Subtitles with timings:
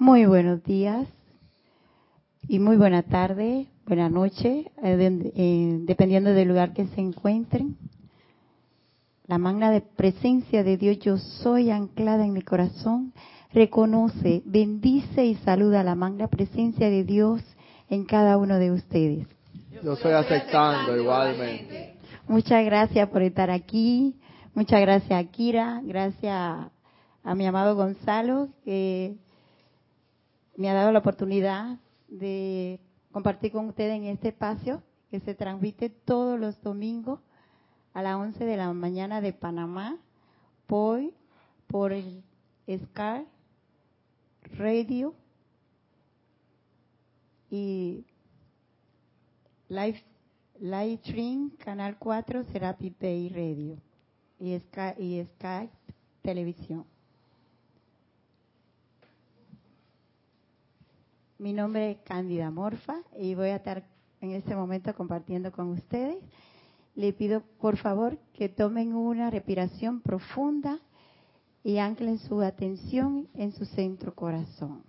[0.00, 1.06] Muy buenos días
[2.48, 7.76] y muy buena tarde, buena noche, eh, eh, dependiendo del lugar que se encuentren.
[9.26, 13.12] La magna de presencia de Dios, yo soy anclada en mi corazón,
[13.52, 17.42] reconoce, bendice y saluda la magna presencia de Dios
[17.90, 19.26] en cada uno de ustedes.
[19.84, 21.96] Yo estoy aceptando igualmente.
[22.26, 24.16] Muchas gracias por estar aquí.
[24.54, 26.70] Muchas gracias a Kira, gracias
[27.22, 29.18] a mi amado Gonzalo, que
[30.60, 32.80] me ha dado la oportunidad de
[33.12, 37.18] compartir con ustedes en este espacio que se transmite todos los domingos
[37.94, 39.96] a las 11 de la mañana de Panamá
[40.66, 41.00] por,
[41.66, 42.22] por el
[42.78, 43.24] Scar
[44.58, 45.14] Radio
[47.50, 48.04] y
[49.70, 50.04] Live,
[50.58, 53.78] Live Stream Canal 4 Serapi Bay Radio
[54.38, 55.70] y Sky, y Sky
[56.20, 56.84] Televisión.
[61.40, 63.82] Mi nombre es Cándida Morfa y voy a estar
[64.20, 66.22] en este momento compartiendo con ustedes.
[66.94, 70.78] Le pido por favor que tomen una respiración profunda
[71.64, 74.82] y anclen su atención en su centro corazón,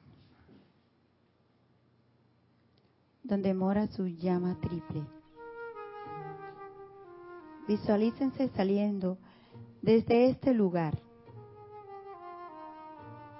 [3.23, 5.05] donde mora su llama triple.
[7.65, 9.17] Visualícense saliendo
[9.81, 10.99] desde este lugar,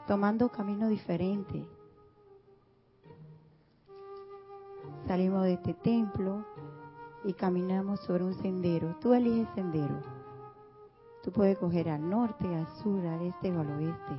[0.08, 1.67] tomando camino diferente
[5.12, 6.45] Salimos de este templo
[7.26, 8.95] y caminamos sobre un sendero.
[9.02, 10.00] Tú eliges sendero.
[11.22, 14.17] Tú puedes coger al norte, al sur, al este o al oeste.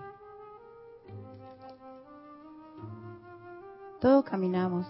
[4.03, 4.87] Todos caminamos,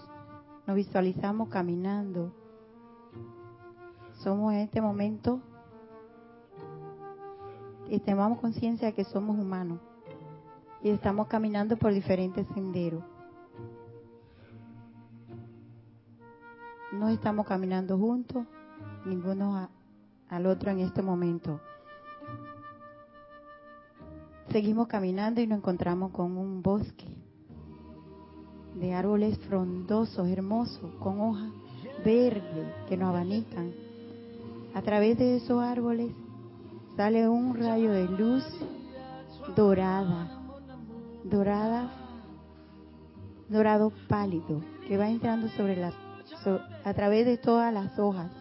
[0.67, 2.33] nos visualizamos caminando.
[4.15, 5.39] Somos en este momento
[7.87, 9.79] y tomamos conciencia de que somos humanos
[10.81, 13.05] y estamos caminando por diferentes senderos.
[16.93, 18.45] No estamos caminando juntos,
[19.05, 19.67] ninguno
[20.29, 21.59] al otro en este momento.
[24.49, 27.07] Seguimos caminando y nos encontramos con un bosque
[28.75, 31.51] de árboles frondosos, hermosos, con hojas
[32.05, 33.71] verdes que nos abanican.
[34.75, 36.11] A través de esos árboles
[36.95, 38.43] sale un rayo de luz
[39.55, 40.29] dorada,
[41.23, 41.91] dorada,
[43.49, 45.93] dorado pálido, que va entrando sobre las
[46.47, 48.31] a través de todas las hojas.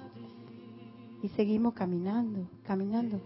[1.22, 3.20] Y seguimos caminando, caminando.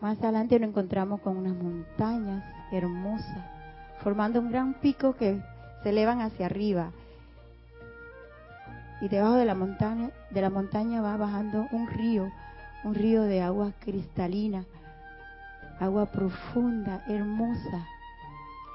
[0.00, 3.44] Más adelante nos encontramos con unas montañas hermosas,
[4.02, 5.40] formando un gran pico que
[5.82, 6.90] se elevan hacia arriba.
[9.00, 12.30] Y debajo de la montaña, de la montaña va bajando un río,
[12.84, 14.64] un río de agua cristalina,
[15.78, 17.86] agua profunda, hermosa,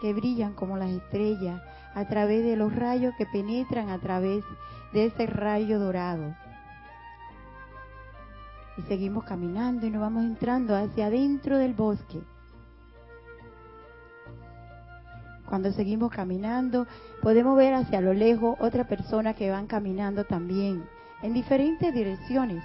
[0.02, 1.62] que brillan como las estrellas
[1.94, 4.44] a través de los rayos que penetran a través
[4.94, 6.36] de ese rayo dorado.
[8.78, 12.22] Y seguimos caminando y nos vamos entrando hacia adentro del bosque.
[15.48, 16.86] Cuando seguimos caminando,
[17.22, 20.84] podemos ver hacia lo lejos otras personas que van caminando también,
[21.22, 22.64] en diferentes direcciones.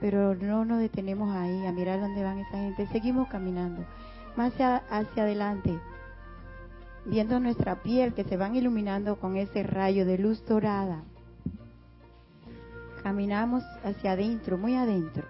[0.00, 3.84] Pero no nos detenemos ahí a mirar dónde van esa gente, seguimos caminando
[4.36, 5.78] más hacia, adelante,
[7.04, 11.02] viendo nuestra piel que se van iluminando con ese rayo de luz dorada.
[13.02, 15.24] Caminamos hacia adentro, muy adentro,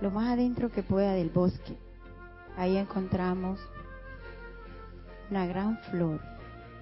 [0.00, 1.76] lo más adentro que pueda del bosque.
[2.56, 3.58] Ahí encontramos
[5.30, 6.20] una gran flor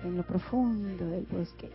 [0.03, 1.71] en lo profundo del bosque.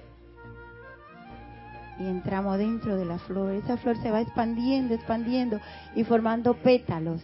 [1.97, 3.53] Y entramos dentro de la flor.
[3.53, 5.61] Esa flor se va expandiendo, expandiendo
[5.95, 7.23] y formando pétalos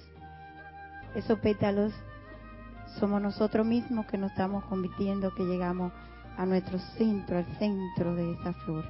[1.15, 1.93] esos pétalos
[2.99, 5.91] somos nosotros mismos que nos estamos convirtiendo, que llegamos
[6.37, 8.85] a nuestro centro, al centro de esa flor.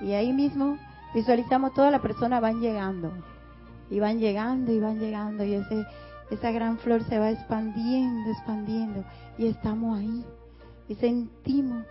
[0.00, 0.76] Y ahí mismo
[1.14, 3.12] visualizamos todas las personas van llegando,
[3.90, 5.86] y van llegando, y van llegando, y ese,
[6.30, 9.04] esa gran flor se va expandiendo, expandiendo,
[9.36, 10.24] y estamos ahí,
[10.88, 11.84] y sentimos,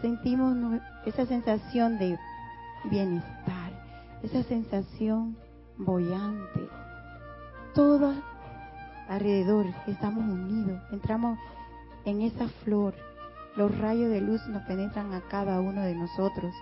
[0.00, 2.18] sentimos esa sensación de
[2.84, 3.72] bienestar,
[4.22, 5.36] esa sensación
[5.76, 6.68] bollante,
[7.74, 8.14] toda
[9.08, 11.38] alrededor, estamos unidos, entramos
[12.04, 12.94] en esa flor,
[13.56, 16.54] los rayos de luz nos penetran a cada uno de nosotros.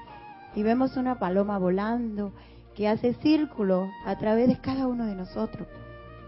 [0.55, 2.33] Y vemos una paloma volando
[2.75, 5.69] que hace círculo a través de cada uno de nosotros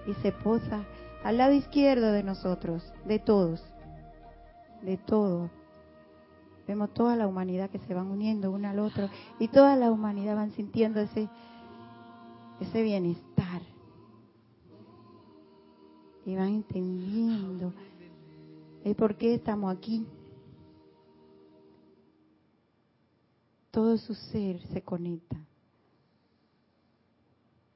[0.06, 0.84] y se posa
[1.24, 3.64] al lado izquierdo de nosotros, de todos,
[4.82, 5.50] de todos.
[6.66, 10.36] Vemos toda la humanidad que se van uniendo uno al otro y toda la humanidad
[10.36, 11.28] van sintiendo ese,
[12.60, 13.62] ese bienestar
[16.28, 17.72] y van entendiendo
[18.84, 20.06] el por qué estamos aquí.
[23.70, 25.38] Todo su ser se conecta.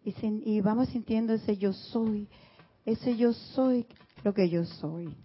[0.04, 0.14] Y,
[0.44, 2.28] y vamos sintiendo ese yo soy,
[2.84, 3.86] ese yo soy
[4.22, 5.16] lo que yo soy.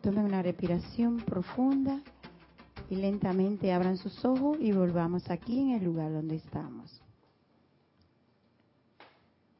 [0.00, 2.00] Tomen una respiración profunda
[2.88, 7.03] y lentamente abran sus ojos y volvamos aquí en el lugar donde estamos.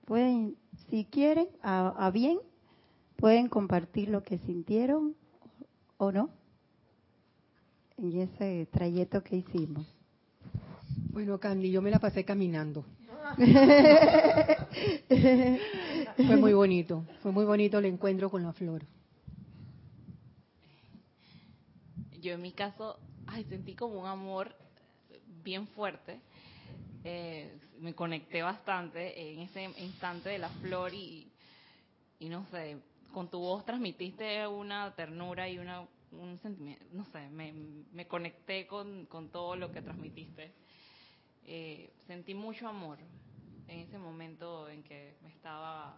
[0.05, 0.56] Pueden,
[0.91, 2.39] si quieren, a, bien,
[3.17, 5.15] pueden compartir lo que sintieron
[5.97, 6.31] o no
[7.97, 9.87] en ese trayecto que hicimos.
[11.11, 12.85] Bueno, Candy, yo me la pasé caminando.
[16.17, 18.85] fue muy bonito, fue muy bonito el encuentro con la flor.
[22.21, 24.55] Yo en mi caso, ay, sentí como un amor
[25.43, 26.21] bien fuerte.
[27.05, 31.31] Eh, me conecté bastante en ese instante de la flor y,
[32.19, 32.79] y no sé,
[33.12, 37.53] con tu voz transmitiste una ternura y una, un sentimiento, no sé, me,
[37.93, 40.53] me conecté con, con todo lo que transmitiste.
[41.47, 42.99] Eh, sentí mucho amor
[43.69, 45.95] en ese momento en que me estaba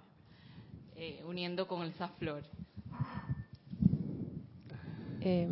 [0.96, 2.42] eh, uniendo con esa flor.
[5.20, 5.48] Eh,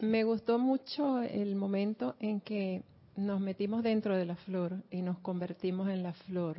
[0.00, 2.82] me gustó mucho el momento en que
[3.16, 6.58] nos metimos dentro de la flor y nos convertimos en la flor.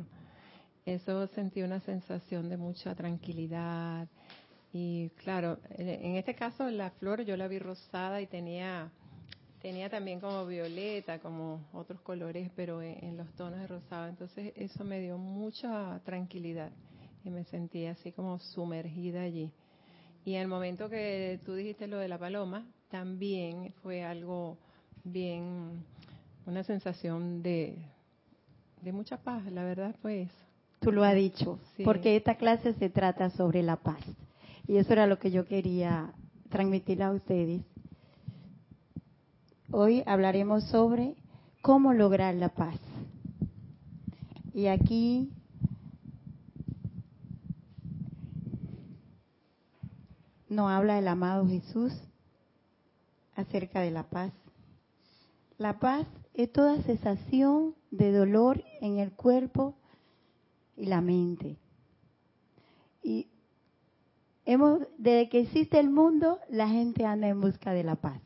[0.86, 4.08] Eso sentí una sensación de mucha tranquilidad.
[4.72, 8.90] Y claro, en este caso la flor yo la vi rosada y tenía
[9.64, 14.08] tenía también como violeta, como otros colores, pero en, los tonos de rosado.
[14.08, 16.70] Entonces eso me dio mucha tranquilidad
[17.24, 19.50] y me sentí así como sumergida allí.
[20.26, 24.58] Y en el momento que tú dijiste lo de la paloma, también fue algo
[25.02, 25.82] bien,
[26.46, 27.78] una sensación de,
[28.82, 30.34] de mucha paz, la verdad fue eso.
[30.80, 34.00] Tú lo has dicho, porque esta clase se trata sobre la paz.
[34.66, 36.12] Y eso era lo que yo quería
[36.50, 37.62] transmitir a ustedes
[39.76, 41.16] Hoy hablaremos sobre
[41.60, 42.78] cómo lograr la paz.
[44.52, 45.32] Y aquí
[50.48, 51.92] nos habla el amado Jesús
[53.34, 54.32] acerca de la paz.
[55.58, 59.74] La paz es toda cesación de dolor en el cuerpo
[60.76, 61.56] y la mente.
[63.02, 63.28] Y
[64.44, 68.20] hemos, desde que existe el mundo, la gente anda en busca de la paz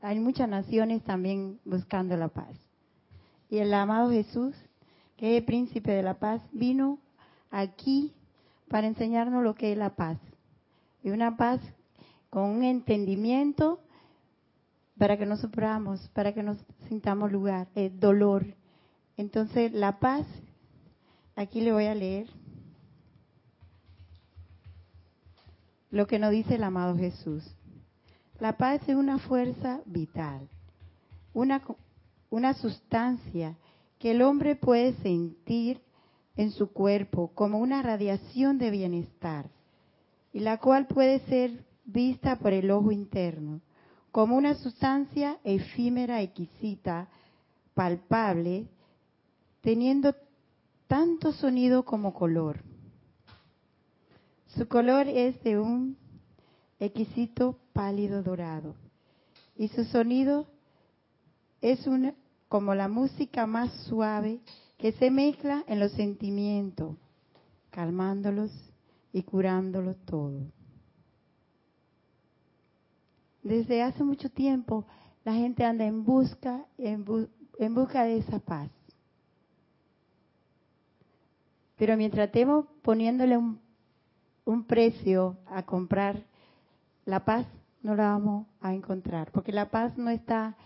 [0.00, 2.56] hay muchas naciones también buscando la paz.
[3.50, 4.54] Y el amado Jesús,
[5.16, 6.98] que es el príncipe de la paz, vino
[7.50, 8.14] aquí
[8.68, 10.18] para enseñarnos lo que es la paz.
[11.02, 11.60] Y una paz
[12.30, 13.80] con un entendimiento
[14.98, 16.58] para que no suframos, para que nos
[16.88, 18.44] sintamos lugar, el dolor.
[19.16, 20.26] Entonces, la paz,
[21.36, 22.28] aquí le voy a leer
[25.90, 27.44] lo que nos dice el amado Jesús.
[28.40, 30.48] La paz es una fuerza vital,
[31.32, 31.62] una,
[32.30, 33.56] una sustancia
[33.98, 35.80] que el hombre puede sentir
[36.36, 39.50] en su cuerpo como una radiación de bienestar
[40.32, 43.60] y la cual puede ser vista por el ojo interno
[44.18, 47.06] como una sustancia efímera, exquisita,
[47.72, 48.66] palpable,
[49.60, 50.12] teniendo
[50.88, 52.64] tanto sonido como color.
[54.56, 55.96] Su color es de un
[56.80, 58.74] exquisito pálido dorado.
[59.56, 60.48] Y su sonido
[61.60, 62.12] es una,
[62.48, 64.40] como la música más suave
[64.78, 66.96] que se mezcla en los sentimientos,
[67.70, 68.50] calmándolos
[69.12, 70.40] y curándolos todo.
[73.42, 74.84] Desde hace mucho tiempo
[75.24, 78.70] la gente anda en busca, en, busca de esa paz.
[81.76, 83.60] Pero mientras estemos poniéndole un,
[84.44, 86.24] un precio a comprar
[87.04, 87.46] la paz,
[87.82, 90.56] no la vamos a encontrar, porque la paz no está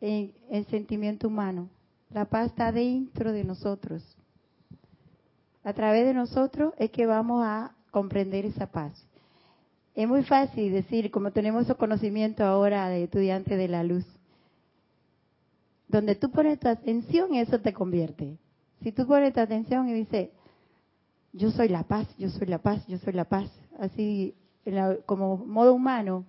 [0.00, 1.68] en el sentimiento humano,
[2.10, 4.02] la paz está dentro de nosotros.
[5.62, 9.05] A través de nosotros es que vamos a comprender esa paz.
[9.96, 14.04] Es muy fácil decir, como tenemos el conocimiento ahora de estudiante de la luz,
[15.88, 18.36] donde tú pones tu atención, eso te convierte.
[18.82, 20.28] Si tú pones tu atención y dices,
[21.32, 24.34] yo soy la paz, yo soy la paz, yo soy la paz, así
[25.06, 26.26] como modo humano,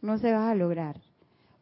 [0.00, 1.00] no se va a lograr.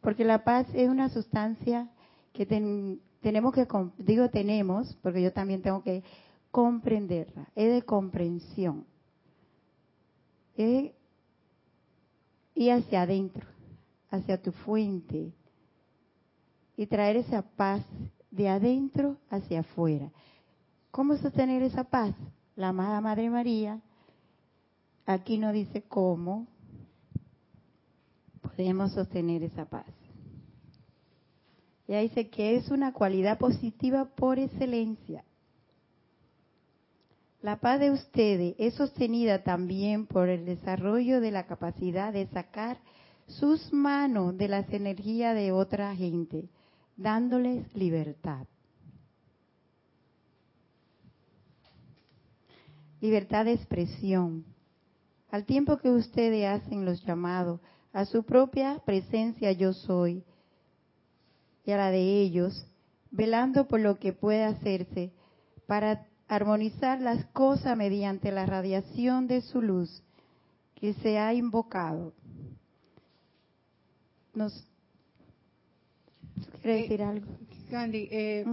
[0.01, 1.89] Porque la paz es una sustancia
[2.33, 6.03] que tenemos que, digo tenemos, porque yo también tengo que
[6.51, 8.85] comprenderla, es de comprensión.
[10.55, 10.91] Es
[12.57, 13.45] ir hacia adentro,
[14.09, 15.31] hacia tu fuente,
[16.75, 17.85] y traer esa paz
[18.31, 20.11] de adentro hacia afuera.
[20.91, 22.15] ¿Cómo sostener esa paz?
[22.55, 23.79] La amada Madre María
[25.05, 26.47] aquí no dice cómo
[28.41, 29.85] podemos sostener esa paz.
[31.87, 35.23] Ya dice que es una cualidad positiva por excelencia.
[37.47, 42.77] La paz de ustedes es sostenida también por el desarrollo de la capacidad de sacar
[43.25, 46.49] sus manos de las energías de otra gente,
[46.97, 48.45] dándoles libertad.
[52.99, 54.43] libertad de expresión.
[55.31, 57.61] Al tiempo que ustedes hacen los llamados
[57.93, 60.21] a su propia presencia yo soy
[61.63, 62.67] y a la de ellos,
[63.09, 65.13] velando por lo que puede hacerse
[65.65, 70.03] para armonizar las cosas mediante la radiación de su luz
[70.75, 72.13] que se ha invocado.
[74.33, 74.65] ¿Nos
[76.61, 77.25] quiere decir algo?
[77.69, 78.45] Gandhi, eh,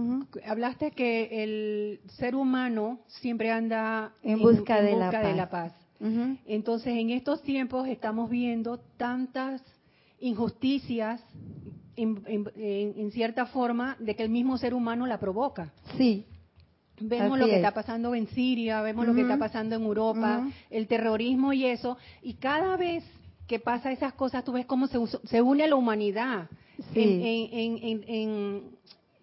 [0.45, 5.73] hablaste que el ser humano siempre anda en, busca, de, la paz.
[6.45, 9.61] Entonces, en estos tiempos estamos viendo tantas
[10.19, 11.21] injusticias,
[11.95, 15.71] en, cierta forma, de que el mismo ser humano la provoca.
[15.97, 16.25] Sí.
[16.99, 20.87] Vemos lo que está pasando en Siria, vemos lo que está pasando en Europa, el
[20.87, 23.03] terrorismo y eso, y cada vez
[23.47, 26.49] que pasa esas cosas, tú ves cómo se, se une a la humanidad
[26.93, 28.75] en,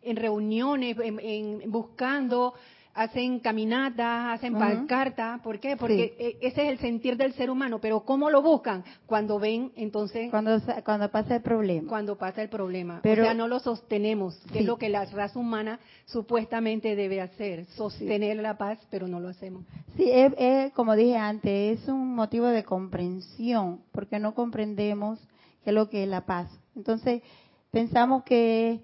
[0.03, 2.55] en reuniones, en, buscando,
[2.95, 5.41] hacen caminatas, hacen pancartas.
[5.41, 5.77] ¿Por qué?
[5.77, 7.81] Porque e, ese es el sentir del ser humano.
[7.81, 8.85] Pero ¿cómo lo buscan?
[9.07, 10.31] Cuando ven, entonces...
[10.31, 11.89] Cuando, cuando pasa el problema.
[11.89, 13.01] Cuando pasa el problema.
[13.03, 17.21] Pero, o sea, no lo sostenemos, que es lo que la raza humana supuestamente debe
[17.21, 17.67] hacer.
[17.77, 19.65] Sostener la paz, pero no lo hacemos.
[19.97, 25.19] Sí, es, como dije antes, es un motivo de comprensión, porque no comprendemos
[25.65, 26.49] qué es lo que es la paz.
[26.77, 27.23] Entonces,
[27.71, 28.81] pensamos que...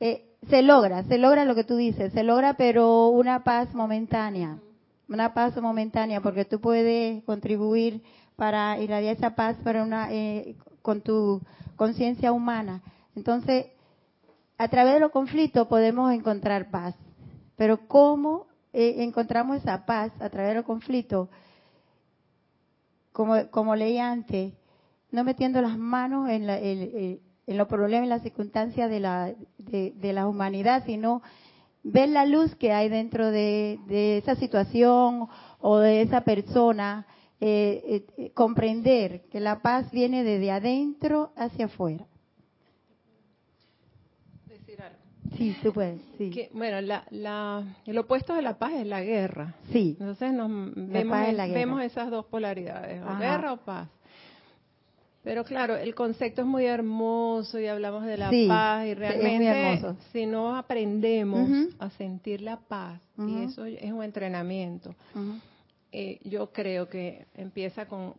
[0.00, 4.58] Eh, se logra, se logra lo que tú dices, se logra pero una paz momentánea,
[5.08, 8.02] una paz momentánea porque tú puedes contribuir
[8.36, 11.40] para irradiar esa paz para una, eh, con tu
[11.74, 12.82] conciencia humana.
[13.16, 13.66] Entonces,
[14.56, 16.94] a través de los conflictos podemos encontrar paz,
[17.56, 21.28] pero ¿cómo eh, encontramos esa paz a través de los conflictos?
[23.10, 24.54] Como, como leí antes,
[25.10, 29.32] no metiendo las manos en la, el, en los problemas y las circunstancias de la,
[29.56, 31.22] de, la humanidad, sino
[31.82, 33.78] ver la luz que hay dentro de,
[34.18, 35.28] esa situación
[35.58, 37.06] o de esa persona,
[37.40, 42.06] eh, eh, comprender que la paz viene desde adentro hacia afuera.
[44.46, 44.98] Decir algo.
[45.38, 46.02] Sí, tú puedes.
[46.18, 46.50] Sí.
[46.52, 49.54] bueno, la, el opuesto de la paz es la guerra.
[49.72, 49.96] Sí.
[49.98, 53.88] Entonces nos vemos, esas dos polaridades, guerra o paz.
[55.28, 60.24] Pero claro, el concepto es muy hermoso y hablamos de la paz y realmente si
[60.24, 64.94] no aprendemos a sentir la paz, y eso es un entrenamiento,
[65.92, 68.14] eh, yo creo que empieza con,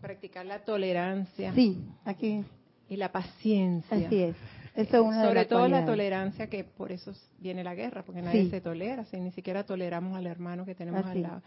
[0.00, 1.54] practicar la tolerancia.
[1.54, 2.42] Sí, aquí.
[2.88, 3.96] Y la paciencia.
[3.96, 4.36] Así es.
[4.74, 8.60] Eso es Sobre todo la tolerancia, que por eso viene la guerra, porque nadie se
[8.60, 11.42] tolera, si ni siquiera toleramos al hermano que tenemos al lado.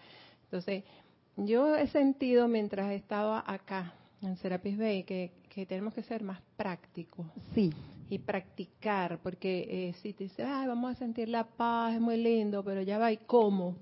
[0.46, 0.86] Entonces,
[1.36, 6.24] yo he sentido mientras he estado acá, en Serapis Bay, que, que tenemos que ser
[6.24, 7.26] más prácticos.
[7.54, 7.74] Sí.
[8.10, 12.18] Y practicar, porque eh, si te dice, Ay, vamos a sentir la paz, es muy
[12.18, 13.76] lindo, pero ya va, ¿y cómo?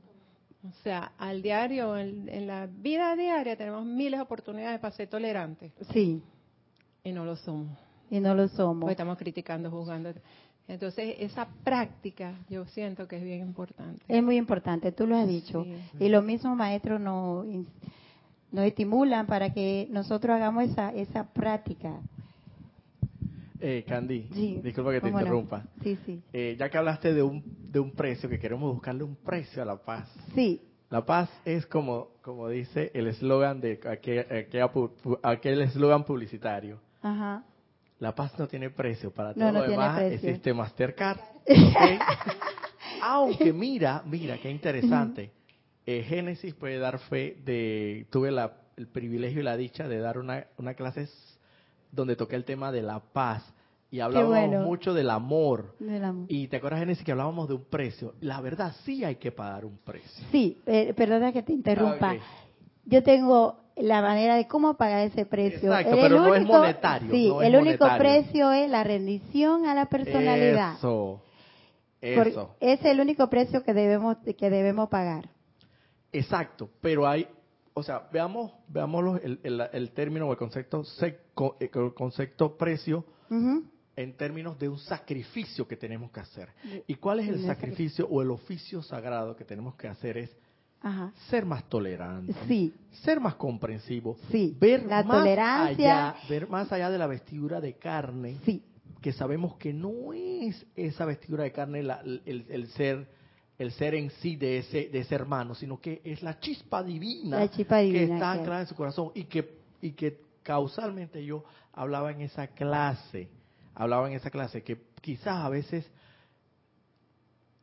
[0.68, 5.72] O sea, al diario, en, la vida diaria, tenemos miles de oportunidades para ser tolerantes.
[5.92, 6.24] Sí.
[7.04, 7.78] Y no lo somos.
[8.10, 8.82] Y no lo somos.
[8.82, 10.12] Porque estamos criticando, juzgando.
[10.68, 14.04] Entonces, esa práctica yo siento que es bien importante.
[14.08, 15.66] Es muy importante, tú lo has dicho.
[16.00, 17.46] Y lo mismo, maestro, nos
[18.56, 22.00] nos estimulan para que nosotros hagamos esa, esa práctica.
[23.60, 24.30] Eh, Candy,
[24.64, 25.64] disculpa que te interrumpa.
[25.84, 26.22] Sí, sí.
[26.32, 29.66] Eh, ya que hablaste de un, de un precio, que queremos buscarle un precio a
[29.66, 30.10] la paz.
[30.34, 30.62] Sí.
[30.90, 33.80] La paz es como, como dice el eslogan de
[35.24, 36.80] aquel eslogan publicitario.
[37.02, 37.44] Ajá.
[38.00, 41.20] La paz no tiene precio, para todo lo demás existe Mastercard.
[43.02, 45.32] Aunque mira, mira, qué interesante.
[45.86, 48.30] Eh, Génesis puede dar fe de, tuve
[48.78, 51.08] el privilegio y la dicha de dar una, una clase
[51.92, 53.54] donde toqué el tema de la paz
[53.92, 55.76] y hablábamos mucho del amor.
[56.28, 58.16] Y te acuerdas, Génesis, que hablábamos de un precio.
[58.20, 60.26] La verdad, sí hay que pagar un precio.
[60.32, 62.16] Sí, eh, perdona que te interrumpa.
[62.86, 65.72] Yo tengo la manera de cómo pagar ese precio.
[65.72, 67.12] Exacto, pero no es monetario.
[67.12, 70.74] Sí, el único precio es la rendición a la personalidad.
[70.78, 71.22] Eso.
[72.02, 72.56] Eso.
[72.60, 75.30] Es el único precio que debemos que debemos pagar.
[76.16, 77.28] Exacto, pero hay,
[77.74, 79.40] o sea, veamos, veamos el,
[79.72, 81.20] el, término o el concepto, eh,
[81.60, 83.06] el concepto precio
[83.96, 86.50] en términos de un sacrificio que tenemos que hacer.
[86.88, 88.08] ¿Y cuál es el sacrificio.
[88.08, 90.18] o el oficio sagrado que tenemos que hacer?
[90.18, 90.36] Es
[91.30, 92.34] ser más tolerante,
[93.04, 94.18] ser más comprensivo,
[94.60, 98.38] ver la más tolerancia, allá, ver más allá de la vestidura de carne,
[99.02, 103.08] que sabemos que no es esa vestidura de carne el, ser
[103.58, 107.48] el ser en sí de ese de ese hermano, sino que es la chispa divina,
[107.50, 111.44] que está anclada en su corazón y que y que causalmente yo
[111.74, 113.30] hablaba en esa clase,
[113.74, 115.90] hablaba en esa clase que quizás a veces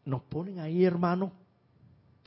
[0.04, 1.32] nos ponen ahí hermanos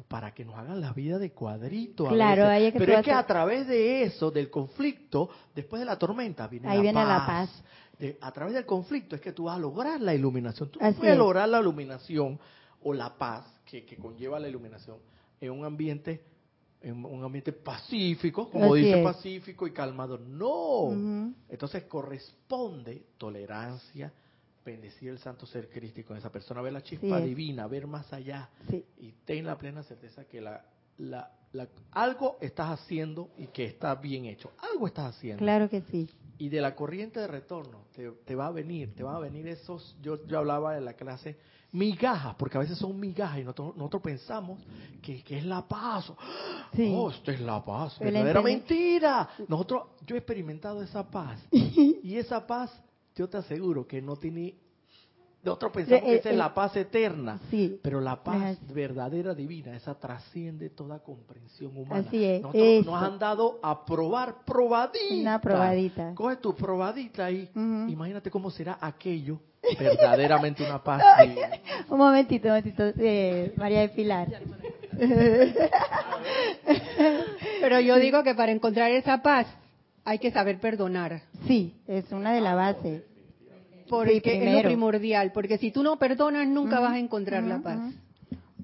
[0.07, 2.07] para que nos hagan la vida de cuadrito.
[2.07, 2.45] claro,
[2.77, 6.77] pero es que a través de eso, del conflicto, después de la tormenta, viene, ahí
[6.77, 7.07] la, viene paz.
[7.07, 8.17] la paz.
[8.21, 10.69] a través del conflicto es que tú vas a lograr la iluminación.
[10.69, 12.39] Tú puedes lograr la iluminación
[12.85, 14.97] o la paz que, conlleva la iluminación
[15.41, 16.23] en un ambiente
[16.81, 20.19] en un ambiente pacífico, como dice pacífico y calmado.
[20.19, 21.33] No.
[21.49, 24.13] Entonces corresponde tolerancia,
[24.63, 28.49] bendecir el santo ser crístico en esa persona, ver la chispa divina, ver más allá
[28.99, 30.63] y ten la plena certeza que la,
[30.99, 31.31] la,
[31.91, 34.51] algo estás haciendo y que está bien hecho.
[34.71, 35.39] Algo estás haciendo.
[35.39, 36.07] Claro que sí.
[36.37, 39.47] Y de la corriente de retorno te, te va a venir, te van a venir
[39.47, 41.37] esos, yo, yo hablaba en la clase,
[41.71, 44.61] migajas, porque a veces son migajas y nosotros, nosotros pensamos
[45.01, 46.11] que, que, es la paz.
[46.77, 47.99] Oh, esto es la paz.
[47.99, 49.29] Verdadera mentira.
[49.47, 51.39] Nosotros, yo he experimentado esa paz.
[51.51, 52.71] y esa paz
[53.15, 54.55] yo te aseguro que no tiene
[55.45, 59.93] nosotros pensamos que esa es la paz eterna, sí, pero la paz verdadera divina, esa
[59.95, 62.03] trasciende toda comprensión humana.
[62.07, 62.41] Así es.
[62.85, 65.15] nos han dado a probar probadita.
[65.15, 66.13] Una probadita.
[66.15, 69.39] Coge tu probadita y imagínate cómo será aquello
[69.79, 71.49] verdaderamente una paz divina.
[71.89, 74.27] un momentito, un momentito, eh, María de Pilar.
[77.61, 79.47] pero yo digo que para encontrar esa paz
[80.03, 81.21] hay que saber perdonar.
[81.47, 83.03] Sí, es una de las bases.
[83.89, 87.79] Porque es lo primordial, porque si tú no perdonas nunca vas a encontrar la paz.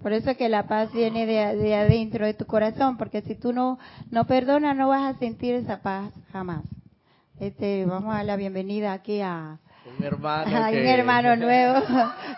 [0.01, 3.77] Por eso que la paz viene de, adentro de tu corazón, porque si tú no
[4.09, 6.63] no perdonas no vas a sentir esa paz jamás.
[7.39, 9.59] Este, vamos a dar la bienvenida aquí a
[9.97, 11.83] un hermano, a un hermano nuevo,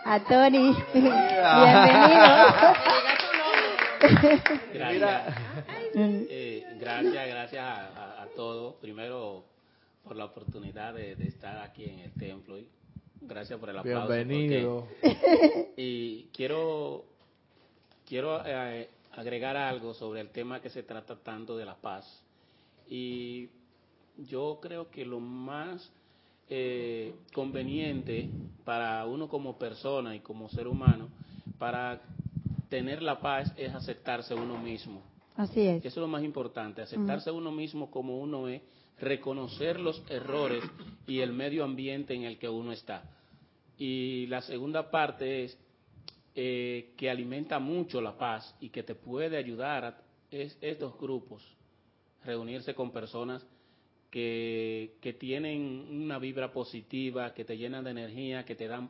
[0.06, 0.76] a Tony.
[0.94, 1.44] Bienvenido.
[4.74, 5.22] gracias,
[5.96, 8.76] eh, gracias, gracias a, a todos.
[8.76, 9.53] Primero
[10.04, 12.58] por la oportunidad de, estar aquí en el templo.
[12.58, 12.68] Y
[13.22, 14.14] gracias por el aplauso.
[14.14, 14.88] Bienvenido.
[15.78, 17.06] y quiero,
[18.06, 22.06] quiero eh, agregar algo sobre el tema que se trata tanto de la paz.
[22.90, 23.50] Y
[24.18, 25.90] yo creo que lo más
[26.50, 28.30] eh, conveniente
[28.66, 31.08] para uno como persona y como ser humano,
[31.58, 32.02] para
[32.70, 35.13] tener la paz es aceptarse uno mismo.
[35.36, 35.86] Así es.
[35.86, 38.62] Eso es lo más importante, aceptarse uno mismo como uno es
[39.00, 40.64] reconocer los errores
[41.08, 43.04] y el medio ambiente en el que uno está.
[43.78, 45.58] Y la segunda parte es
[46.36, 49.98] eh, que alimenta mucho la paz y que te puede ayudar a
[50.32, 51.44] es, estos grupos,
[52.24, 53.46] reunirse con personas
[54.10, 58.90] que, que tienen una vibra positiva, que te llenan de energía, que te dan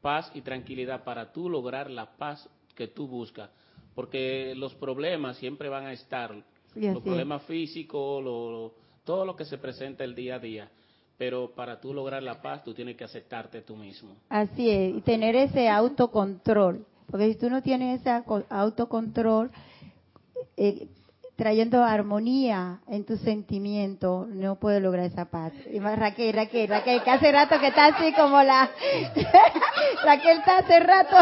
[0.00, 3.50] paz y tranquilidad para tú lograr la paz que tú buscas.
[3.94, 6.34] Porque los problemas siempre van a estar,
[6.74, 8.72] los problemas físicos, los
[9.04, 10.70] todo lo que se presenta el día a día.
[11.16, 14.16] Pero para tú lograr la paz, tú tienes que aceptarte tú mismo.
[14.28, 16.84] Así es, y tener ese autocontrol.
[17.08, 19.50] Porque si tú no tienes ese autocontrol,
[20.56, 20.88] eh,
[21.36, 25.52] trayendo armonía en tu sentimiento, no puedes lograr esa paz.
[25.72, 28.70] Y más Raquel, Raquel, Raquel, que hace rato que está así como la...
[30.04, 31.16] Raquel está hace rato.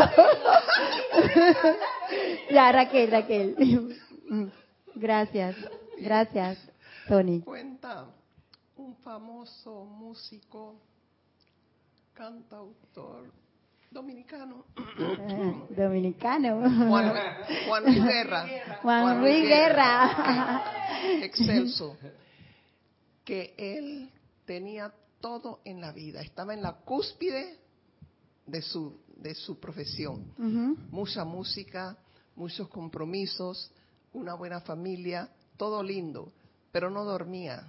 [2.51, 3.97] ya, Raquel, Raquel.
[4.95, 5.57] Gracias,
[5.99, 6.59] gracias.
[7.45, 8.07] Cuenta
[8.77, 10.77] un famoso músico,
[12.15, 13.42] cantautor
[13.93, 14.67] dominicano.
[14.77, 16.61] Ah, dominicano.
[16.89, 17.13] Juan,
[17.69, 18.47] Juan Luis Guerra.
[18.83, 20.63] Juan, Luis Guerra.
[21.23, 21.97] Excelso.
[23.25, 24.11] Que él
[24.45, 26.21] tenía todo en la vida.
[26.21, 27.59] Estaba en la cúspide
[28.47, 30.33] de su, de su profesión.
[30.91, 31.97] Mucha música,
[32.35, 33.71] muchos compromisos,
[34.13, 36.33] una buena familia, todo lindo
[36.73, 37.63] pero no dormía,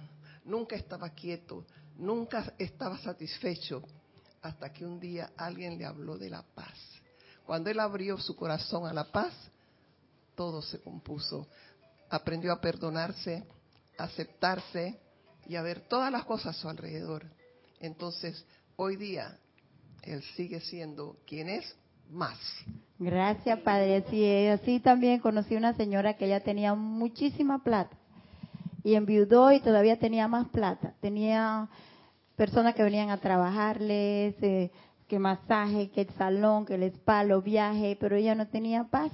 [0.46, 1.66] nunca estaba quieto,
[1.98, 3.82] nunca estaba satisfecho,
[4.44, 6.78] hasta que un día alguien le habló de la paz.
[7.46, 9.32] Cuando él abrió su corazón a la paz,
[10.34, 11.48] todo se compuso.
[12.10, 13.42] Aprendió a perdonarse,
[13.96, 15.00] a aceptarse
[15.46, 17.24] y a ver todas las cosas a su alrededor.
[17.80, 18.44] Entonces,
[18.76, 19.38] hoy día,
[20.02, 21.74] él sigue siendo quien es
[22.10, 22.38] más.
[22.98, 24.04] Gracias, Padre.
[24.06, 27.96] Así, así también conocí una señora que ella tenía muchísima plata
[28.82, 30.92] y enviudó y todavía tenía más plata.
[31.00, 31.70] Tenía
[32.36, 34.70] personas que venían a trabajarles, eh,
[35.08, 39.12] que masaje, que el salón, que el spa, los viajes, pero ella no tenía paz.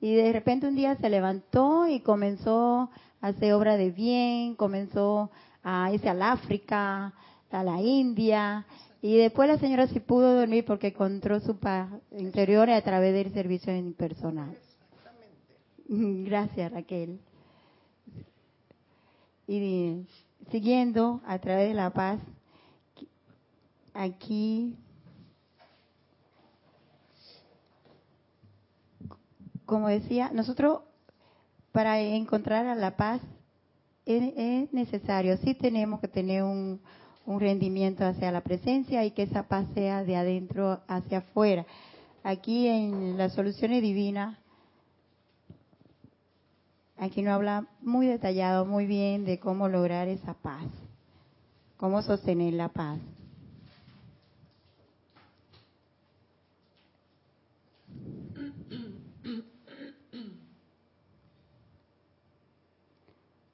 [0.00, 5.30] Y de repente un día se levantó y comenzó a hacer obra de bien, comenzó
[5.62, 7.14] a irse al África,
[7.50, 8.66] a la India,
[9.00, 13.32] y después la señora sí pudo dormir porque encontró su paz interior a través del
[13.34, 14.56] servicio impersonal.
[15.88, 17.20] Gracias, Raquel.
[19.46, 20.06] Y
[20.50, 22.20] siguiendo a través de la paz,
[23.92, 24.76] aquí,
[29.66, 30.80] como decía, nosotros
[31.72, 33.20] para encontrar a la paz
[34.06, 36.80] es, necesario, sí tenemos que tener un,
[37.26, 41.64] un rendimiento hacia la presencia y que esa paz sea de adentro hacia afuera.
[42.22, 44.38] Aquí en las soluciones divinas,
[47.04, 50.66] aquí nos habla muy detallado, muy bien de cómo lograr esa paz,
[51.76, 52.98] cómo sostener la paz.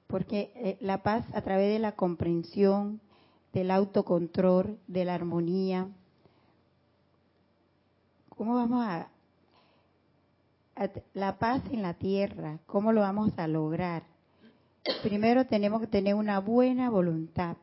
[0.07, 3.01] Porque eh, la paz a través de la comprensión,
[3.53, 5.89] del autocontrol, de la armonía.
[8.29, 9.09] ¿Cómo vamos a,
[11.14, 12.59] la paz en la tierra?
[12.66, 14.03] ¿Cómo lo vamos a lograr?
[15.03, 17.57] Primero tenemos que tener una buena voluntad.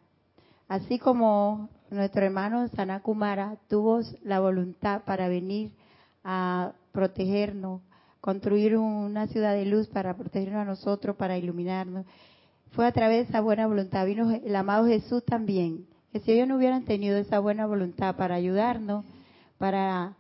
[0.67, 5.71] Así como nuestro hermano Sanakumara tuvo la voluntad para venir
[6.23, 7.81] a protegernos,
[8.21, 12.05] construir una ciudad de luz para protegernos a nosotros, para iluminarnos
[12.71, 14.05] fue a través de esa buena voluntad.
[14.05, 15.87] Vino el amado Jesús también.
[16.11, 19.05] Que si ellos no hubieran tenido esa buena voluntad para ayudarnos,
[19.57, 20.15] para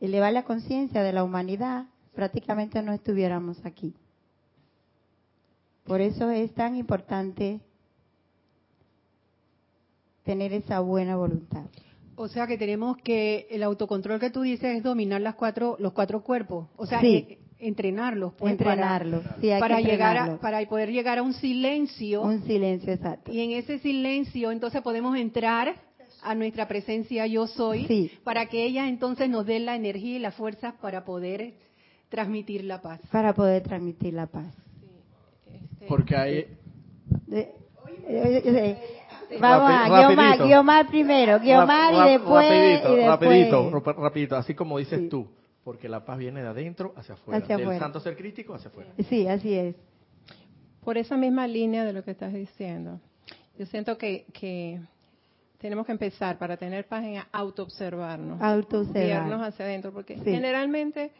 [0.00, 1.86] elevar la conciencia de la humanidad,
[2.18, 3.94] prácticamente no estuviéramos aquí.
[5.84, 7.60] Por eso es tan importante
[10.24, 11.66] tener esa buena voluntad.
[12.16, 15.92] O sea que tenemos que el autocontrol que tú dices es dominar las cuatro los
[15.92, 16.66] cuatro cuerpos.
[16.76, 17.24] O sea, sí.
[17.28, 19.22] Eh, entrenarlos, pues, entrenarlos,
[19.60, 22.22] para, llegar para poder llegar a un silencio.
[22.22, 23.32] Un silencio exacto.
[23.32, 25.72] Y en ese silencio entonces podemos entrar
[26.22, 30.32] a nuestra presencia yo soy para que ella entonces nos dé la energía y la
[30.32, 31.67] fuerza para poder
[32.08, 33.00] transmitir la paz.
[33.10, 34.52] Para poder transmitir la paz.
[35.46, 36.58] Este, Porque hay
[39.40, 43.06] Vamos a Guiomar, primero, Guiomar y después, rapidito, y después.
[43.06, 45.28] Rapidito, rapidito, así como dices tú
[45.68, 48.90] porque la paz viene de adentro hacia afuera, del santo ser crítico hacia afuera.
[49.06, 49.74] Sí, así es.
[50.82, 52.98] Por esa misma línea de lo que estás diciendo,
[53.58, 54.80] yo siento que, que
[55.58, 61.12] tenemos que empezar para tener paz en autoobservarnos, autoobservarnos hacia adentro, porque generalmente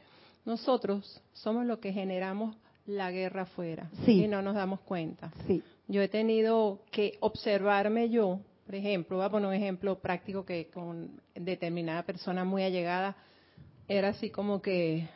[0.49, 2.57] nosotros somos los que generamos
[2.87, 5.31] la guerra afuera y no nos damos cuenta.
[5.47, 5.63] Sí.
[5.89, 10.69] Yo he tenido que observarme yo, por ejemplo, voy a poner un ejemplo práctico que
[10.69, 13.15] con determinada persona muy allegada
[13.89, 15.07] era así como que,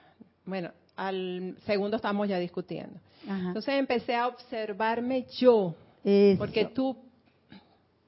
[0.44, 3.00] bueno, al segundo estamos ya discutiendo.
[3.26, 5.74] Entonces empecé a observarme yo,
[6.36, 6.94] porque tú,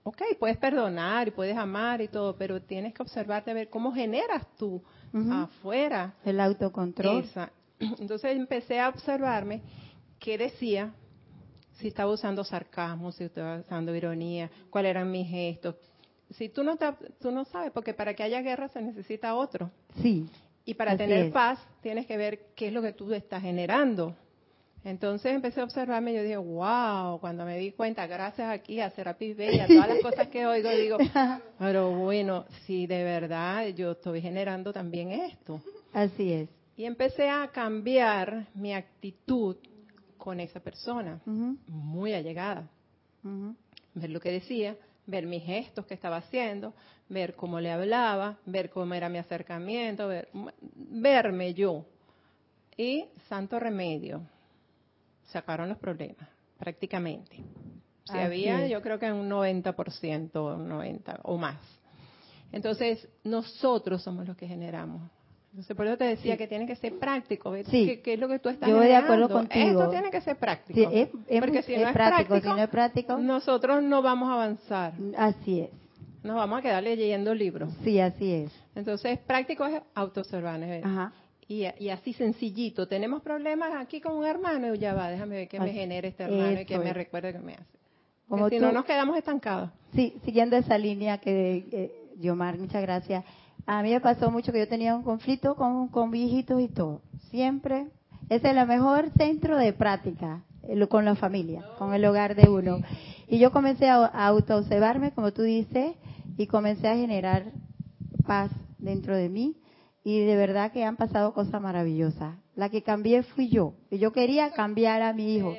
[0.02, 3.94] ok, puedes perdonar y puedes amar y todo, pero tienes que observarte a ver cómo
[3.94, 4.82] generas tú
[5.32, 6.14] afuera.
[6.24, 7.24] El autocontrol.
[7.98, 9.62] Entonces empecé a observarme
[10.18, 10.92] qué decía,
[11.74, 15.76] si estaba usando sarcasmo, si estaba usando ironía, cuáles eran mis gestos.
[16.30, 16.76] Si tú no,
[17.20, 19.70] tú no sabes, porque para que haya guerra se necesita otro.
[20.02, 20.26] Sí.
[20.64, 24.16] Y para tener paz tienes que ver qué es lo que tú estás generando.
[24.84, 28.90] Entonces empecé a observarme y yo dije, wow, cuando me di cuenta, gracias aquí a
[28.90, 30.98] Serapis Bella, todas las cosas que oigo, digo,
[31.58, 35.62] pero bueno, si de verdad yo estoy generando también esto.
[35.94, 36.50] Así es.
[36.76, 39.56] Y empecé a cambiar mi actitud
[40.18, 42.68] con esa persona, muy allegada.
[43.94, 46.74] Ver lo que decía, ver mis gestos que estaba haciendo,
[47.08, 50.10] ver cómo le hablaba, ver cómo era mi acercamiento,
[50.74, 51.86] verme yo.
[52.76, 54.26] Y santo remedio,
[55.26, 57.36] sacaron los problemas, prácticamente.
[58.04, 61.56] Si había, yo creo que un 90%, 90 o más.
[62.52, 65.10] Entonces, nosotros somos los que generamos.
[65.50, 67.52] Entonces, por eso te decía que tiene que ser práctico.
[67.52, 67.66] ¿ves?
[67.68, 69.82] ¿Qué, es lo que tú estás Yo voy de acuerdo contigo.
[69.82, 70.90] Esto tiene que ser práctico.
[70.90, 71.08] es,
[71.40, 74.92] Porque si, no es práctico, si no es práctico, nosotros no vamos a avanzar.
[75.16, 75.70] Así es
[76.24, 77.72] nos vamos a quedar leyendo libros.
[77.84, 78.52] Sí, así es.
[78.74, 81.10] Entonces, práctico es autoobservarnos.
[81.44, 81.74] Ajá.
[81.78, 82.88] Y, así sencillito.
[82.88, 86.24] Tenemos problemas aquí con un hermano y ya va, déjame ver qué me genera este
[86.24, 87.78] hermano y qué me recuerda que me hace.
[88.28, 89.70] Como si no nos quedamos estancados.
[89.94, 93.24] Sí, siguiendo esa línea que, eh, Yomar, muchas gracias.
[93.66, 97.02] A mí me pasó mucho que yo tenía un conflicto con, con viejitos y todo.
[97.30, 97.86] Siempre.
[98.28, 100.42] Ese es el mejor centro de práctica
[100.88, 102.78] con la familia, con el hogar de uno.
[103.28, 105.94] Y yo comencé a, a autoobservarme, como tú dices,
[106.36, 107.44] y comencé a generar
[108.26, 109.56] paz dentro de mí.
[110.04, 112.36] Y de verdad que han pasado cosas maravillosas.
[112.54, 113.74] La que cambié fui yo.
[113.90, 115.54] Y yo quería cambiar a mi hijo.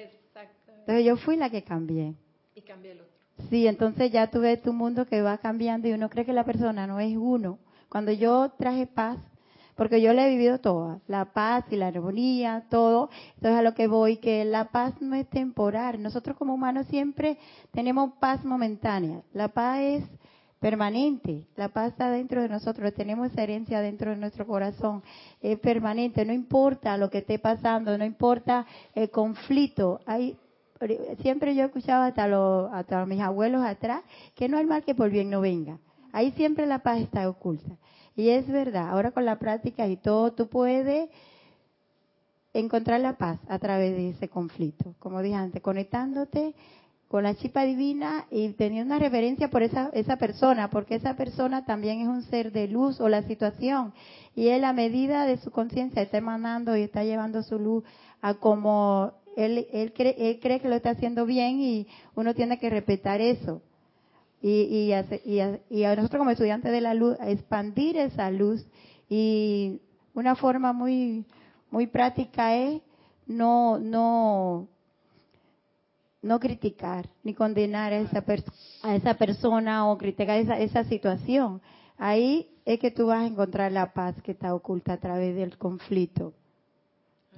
[0.79, 2.13] Entonces yo fui la que cambié.
[2.53, 3.11] Y cambié el otro.
[3.49, 6.45] Sí, entonces ya tú ves tu mundo que va cambiando y uno cree que la
[6.45, 7.57] persona no es uno.
[7.89, 9.17] Cuando yo traje paz,
[9.75, 13.09] porque yo le he vivido toda, la paz y la armonía, todo.
[13.35, 16.01] Entonces a lo que voy, que la paz no es temporal.
[16.01, 17.37] Nosotros como humanos siempre
[17.71, 19.21] tenemos paz momentánea.
[19.33, 20.03] La paz es
[20.65, 21.45] permanente.
[21.57, 25.03] La paz está dentro de nosotros, tenemos herencia dentro de nuestro corazón.
[25.39, 29.99] Es permanente, no importa lo que esté pasando, no importa el conflicto.
[30.07, 30.35] Hay
[31.21, 32.71] siempre yo escuchaba hasta, los,
[33.07, 34.01] mis abuelos atrás
[34.33, 35.77] que no hay mal que por bien no venga.
[36.11, 37.77] Ahí siempre la paz está oculta.
[38.15, 41.11] Y es verdad, ahora con la práctica y todo, tú puedes
[42.55, 44.95] encontrar la paz a través de ese conflicto.
[44.97, 46.55] Como dije antes, conectándote
[47.07, 51.65] con la chipa divina y teniendo una reverencia por esa, esa persona, porque esa persona
[51.65, 53.93] también es un ser de luz o la situación.
[54.35, 57.83] Y él a medida de su conciencia está emanando y está llevando su luz
[58.21, 62.57] a como él, él, cree, él cree que lo está haciendo bien y uno tiene
[62.57, 63.61] que respetar eso
[64.47, 64.91] y,
[65.25, 68.63] y, y, a nosotros como estudiantes de la luz, a expandir esa luz.
[69.09, 69.81] Y
[70.13, 71.25] una forma muy,
[71.71, 72.79] muy práctica es
[73.25, 74.67] no, no,
[76.25, 78.23] no criticar ni condenar a esa,
[78.81, 81.61] a esa persona o criticar esa, situación.
[81.97, 85.57] Ahí es que tú vas a encontrar la paz que está oculta a través del
[85.57, 86.33] conflicto.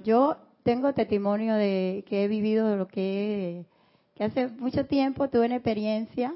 [0.04, 3.66] Yo tengo testimonio de que he vivido lo que,
[4.18, 6.34] hace mucho tiempo tuve una experiencia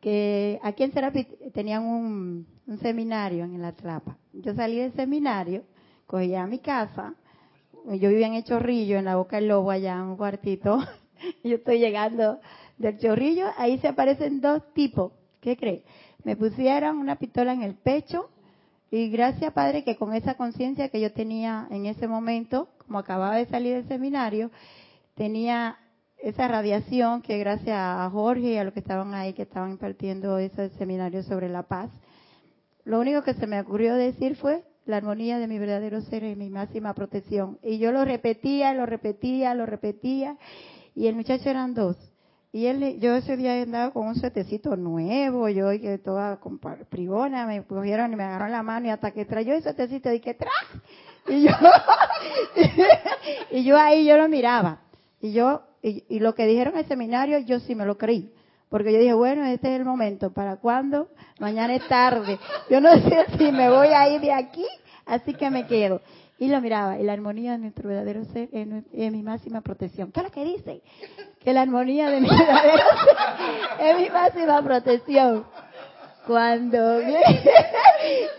[0.00, 1.24] que aquí en Serapi
[1.54, 2.46] tenían un,
[2.82, 4.18] seminario en la Tlapa.
[4.34, 5.64] Yo salí del seminario,
[6.06, 7.14] cogí a mi casa,
[7.86, 10.78] yo vivía en el Chorrillo, en la Boca del Lobo, allá en un cuartito,
[11.44, 12.40] yo estoy llegando
[12.76, 15.82] del Chorrillo, ahí se aparecen dos tipos, ¿qué crees?
[16.24, 18.30] Me pusieron una pistola en el pecho,
[18.90, 23.36] y gracias Padre que con esa conciencia que yo tenía en ese momento, como acababa
[23.36, 24.50] de salir del seminario,
[25.14, 25.78] tenía
[26.18, 30.38] esa radiación que gracias a Jorge y a los que estaban ahí, que estaban impartiendo
[30.38, 31.90] ese seminario sobre la paz,
[32.84, 36.34] lo único que se me ocurrió decir fue la armonía de mi verdadero ser y
[36.34, 37.58] mi máxima protección.
[37.62, 40.38] Y yo lo repetía, lo repetía, lo repetía,
[40.98, 41.96] y el muchacho eran dos.
[42.50, 46.40] Y él, yo ese día andaba con un suetecito nuevo, yo y que toda
[46.90, 50.36] privona, me cogieron y me agarraron la mano y hasta que trayó el suetecito dije,
[50.36, 50.50] ¡tra!
[51.28, 51.50] Y yo,
[53.52, 54.80] y yo ahí yo lo miraba.
[55.20, 58.32] Y yo y, lo que dijeron en el seminario, yo sí me lo creí.
[58.68, 60.32] Porque yo dije, bueno, este es el momento.
[60.32, 61.08] ¿Para cuándo?
[61.38, 62.40] Mañana es tarde.
[62.68, 64.66] Yo no sé si me voy a ir de aquí,
[65.06, 66.00] así que me quedo.
[66.38, 70.12] Y lo miraba, y la armonía de nuestro verdadero ser es, mi máxima protección.
[70.12, 70.82] ¿Qué es lo que dice?
[71.40, 75.44] Que la armonía de mi verdadero ser es mi máxima protección.
[76.26, 77.14] Cuando y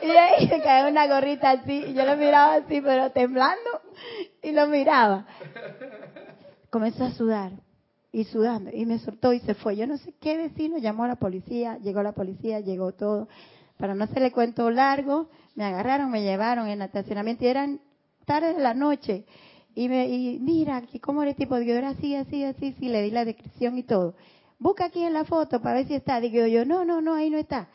[0.09, 3.81] ahí se cae una gorrita así, y yo lo miraba así, pero temblando,
[4.41, 5.25] y lo miraba
[6.69, 7.51] comenzó a sudar
[8.11, 9.75] y sudando y me soltó y se fue.
[9.75, 13.27] Yo no sé qué vecino llamó a la policía, llegó la policía, llegó todo.
[13.77, 17.81] Para no hacerle cuento largo, me agarraron, me llevaron en estacionamiento y eran
[18.29, 19.25] tarde de la noche.
[19.73, 21.57] Y, me, y mira, ¿cómo era el tipo?
[21.57, 24.13] Digo, era así, así, así, sí, le di la descripción y todo.
[24.59, 26.19] Busca aquí en la foto para ver si está.
[26.19, 27.69] Digo yo, no, no, no, ahí no está.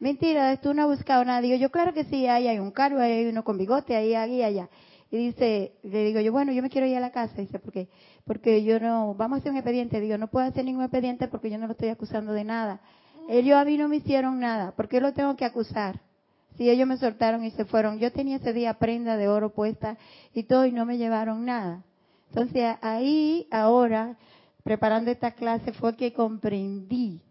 [0.00, 1.40] Mentira, tú no has buscado nada.
[1.40, 4.14] Digo yo, claro que sí, ahí hay un cargo, ahí hay uno con bigote, ahí,
[4.14, 4.68] ahí, allá.
[5.12, 7.40] Y dice, le digo yo, bueno, yo me quiero ir a la casa.
[7.40, 7.88] Dice, ¿por qué?
[8.24, 10.00] Porque yo no, vamos a hacer un expediente.
[10.00, 12.80] Digo, no puedo hacer ningún expediente porque yo no lo estoy acusando de nada.
[13.28, 14.72] Ellos a mí no me hicieron nada.
[14.72, 16.00] ¿Por qué lo tengo que acusar?
[16.60, 17.98] Si ellos me soltaron y se fueron.
[18.00, 19.96] Yo tenía ese día prenda de oro puesta
[20.34, 21.82] y todo y no me llevaron nada.
[22.28, 24.18] Entonces ahí, ahora,
[24.62, 27.22] preparando esta clase, fue que comprendí,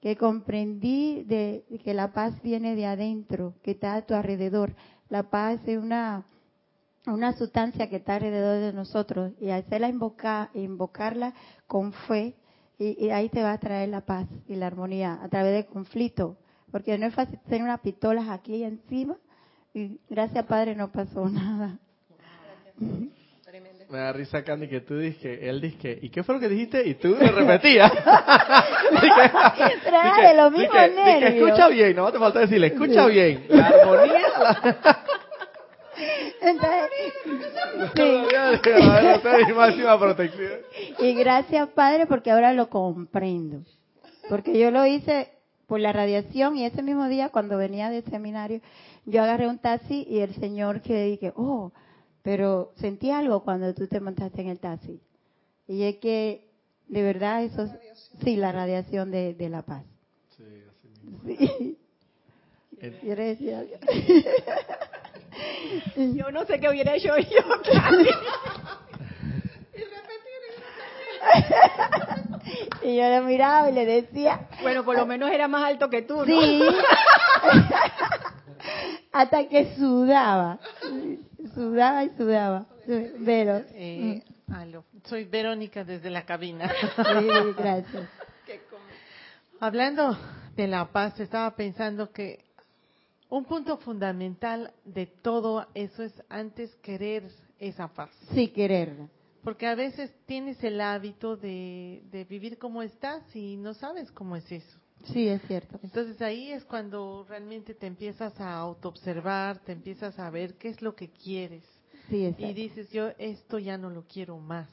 [0.00, 4.74] que comprendí de que la paz viene de adentro, que está a tu alrededor.
[5.08, 6.26] La paz es una
[7.06, 11.34] una sustancia que está alrededor de nosotros y hacerla invocar, invocarla
[11.68, 12.34] con fe
[12.80, 16.36] y, ahí te va a traer la paz y la armonía a través del conflicto,
[16.72, 19.16] porque no es fácil tener unas pistolas aquí encima
[19.74, 21.78] y gracias Padre no pasó nada.
[23.90, 26.88] Me da risa, Candy, que tú dices, él dice, ¿y qué fue lo que dijiste?
[26.88, 27.92] Y tú lo repetías.
[30.22, 33.44] De lo mismo escucha bien, no te falta decirle, escucha bien.
[33.50, 34.28] La armonía...
[34.38, 34.78] La...
[40.98, 43.62] Y gracias, Padre, porque ahora lo comprendo.
[44.28, 45.30] Porque yo lo hice
[45.72, 48.60] por la radiación y ese mismo día, cuando venía del seminario,
[49.06, 51.72] yo agarré un taxi y el señor que dije, oh,
[52.20, 55.00] pero sentí algo cuando tú te montaste en el taxi.
[55.66, 56.46] Y es que
[56.88, 57.66] De verdad, eso
[58.22, 59.82] sí, la radiación de, de la paz.
[60.36, 60.44] Sí,
[61.32, 61.78] así
[63.00, 63.72] ¿Quieres decir algo?
[66.18, 67.40] yo no sé qué hubiera hecho yo.
[72.82, 74.48] y yo lo miraba y le decía.
[74.62, 76.24] Bueno, por lo menos era más alto que tú, ¿no?
[76.24, 76.62] Sí.
[79.12, 80.58] Hasta que sudaba.
[81.54, 82.66] Sudaba y sudaba.
[82.86, 83.62] Vero.
[83.74, 84.22] Eh,
[85.04, 86.70] Soy Verónica desde la cabina.
[87.56, 88.08] gracias.
[89.60, 90.16] Hablando
[90.56, 92.44] de la paz, estaba pensando que
[93.28, 97.24] un punto fundamental de todo eso es antes querer
[97.58, 98.10] esa paz.
[98.34, 99.08] Sí, quererla.
[99.42, 104.50] Porque a veces tienes el hábito de, vivir como estás y no sabes cómo es
[104.50, 104.78] eso.
[105.06, 105.80] Sí, es cierto.
[105.82, 110.80] Entonces ahí es cuando realmente te empiezas a autoobservar, te empiezas a ver qué es
[110.80, 111.64] lo que quieres.
[112.08, 114.68] Sí, y dices, yo esto ya no lo quiero más.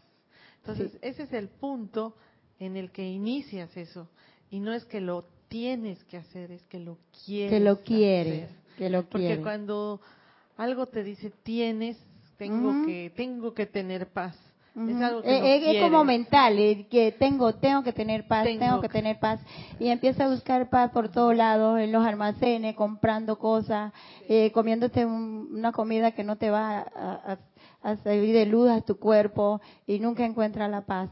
[0.58, 2.16] Entonces ese es el punto
[2.60, 4.08] en el que inicias eso.
[4.52, 7.52] Y no es que lo tienes que hacer, es que lo quieres.
[7.52, 9.10] Que lo quieres, que lo quieres.
[9.10, 10.00] Porque cuando
[10.58, 11.98] algo te dice tienes,
[12.38, 14.38] tengo que tengo que tener paz.
[14.76, 16.56] Es, algo que eh, es, como mental,
[16.90, 19.40] que tengo, tengo que tener paz, tengo, que tener paz.
[19.80, 23.92] Y empieza a buscar paz por todos lados, en los almacenes, comprando cosas,
[24.28, 26.80] eh, comiéndote una comida que no te va
[27.82, 31.10] a, servir de luz a tu cuerpo y nunca encuentra la paz.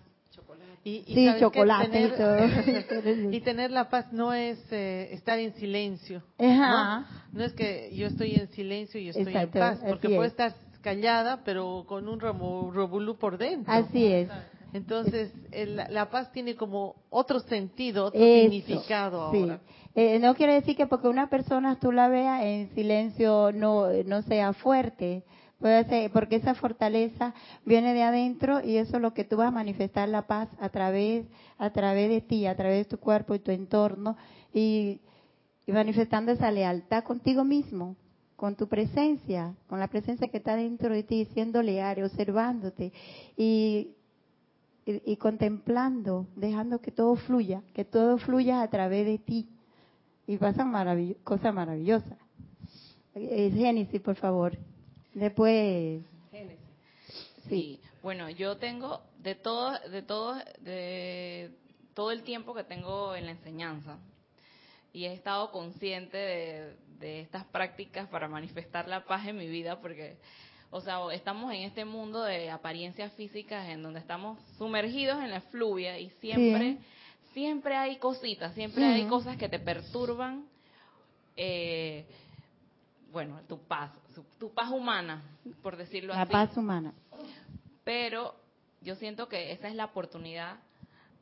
[0.84, 2.38] Y, sí, chocolate y todo.
[3.32, 6.24] y tener la paz no es eh, estar en silencio.
[6.40, 7.06] ¿no?
[7.34, 7.44] ¿no?
[7.44, 10.54] es que yo estoy en silencio y estoy en paz, porque puedo estar
[10.88, 13.74] callada, pero con un revolú por dentro.
[13.74, 14.30] Así es.
[14.72, 15.34] Entonces,
[15.90, 19.60] la paz tiene como otro sentido, otro significado ahora.
[19.96, 24.22] Eh, no quiere decir que porque una persona tú la veas en silencio no, no
[24.22, 25.24] sea fuerte.
[25.60, 27.34] Puede ser, porque esa fortaleza
[27.66, 30.70] viene de adentro y eso es lo que tú vas a manifestar la paz a
[30.70, 31.26] través,
[31.58, 34.16] a través de ti, a través de tu cuerpo y tu entorno
[34.54, 35.02] y
[35.66, 37.96] manifestando esa lealtad contigo mismo
[38.38, 42.94] con tu presencia, con la presencia que está dentro de ti, siendo leal, observándote
[43.36, 43.96] y,
[44.86, 49.50] y, contemplando, dejando que todo fluya, que todo fluya a través de ti.
[50.28, 50.72] Y pasan
[51.24, 52.18] cosas maravillosas.
[53.14, 54.56] Génesis, por favor.
[55.14, 56.04] Después.
[56.32, 56.60] Génesis.
[57.50, 57.80] Sí.
[58.04, 61.50] Bueno, yo tengo de todo, de todo, de
[61.96, 63.98] todo el tiempo que tengo en la enseñanza
[64.94, 69.80] y he estado consciente de, de estas prácticas para manifestar la paz en mi vida
[69.80, 70.18] porque
[70.70, 75.42] o sea, estamos en este mundo de apariencias físicas en donde estamos sumergidos en la
[75.42, 76.78] fluvia y siempre,
[77.34, 80.46] siempre hay cositas, siempre hay cosas que te perturban,
[81.38, 82.06] eh,
[83.12, 83.92] bueno, tu paz,
[84.38, 85.24] tu paz humana,
[85.64, 86.20] por decirlo así.
[86.20, 86.94] La paz humana.
[87.86, 88.36] Pero
[88.82, 90.58] yo siento que esa es la oportunidad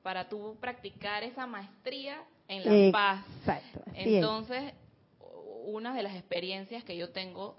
[0.01, 3.25] para tú practicar esa maestría en la paz.
[3.93, 4.73] Entonces,
[5.65, 7.55] una de las experiencias que yo tengo,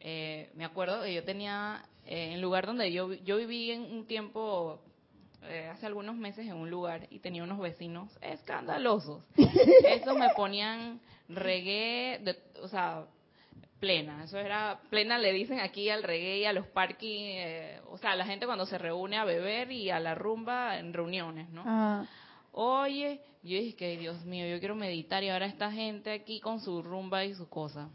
[0.00, 4.06] eh, me acuerdo que yo tenía, eh, en lugar donde yo, yo viví en un
[4.06, 4.80] tiempo,
[5.44, 9.22] eh, hace algunos meses en un lugar y tenía unos vecinos escandalosos.
[9.36, 13.04] Esos me ponían reggae, de, o sea,
[13.78, 14.24] plena.
[14.24, 17.36] Eso era, plena le dicen aquí al reggae y a los parking,
[17.90, 21.48] o sea, la gente cuando se reúne a beber y a la rumba en reuniones,
[21.50, 21.62] ¿no?
[21.66, 22.06] Ah.
[22.58, 26.58] Oye, yo dije que Dios mío, yo quiero meditar y ahora esta gente aquí con
[26.58, 27.90] su rumba y su cosa.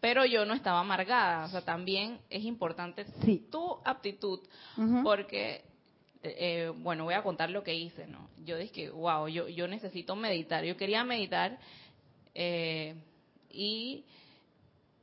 [0.00, 3.04] Pero yo no estaba amargada, o sea, también es importante
[3.50, 4.40] tu aptitud,
[5.04, 5.66] porque,
[6.22, 8.30] eh, bueno, voy a contar lo que hice, ¿no?
[8.42, 11.58] Yo dije, wow, yo, yo necesito meditar, yo quería meditar
[12.34, 12.94] eh,
[13.50, 14.06] y,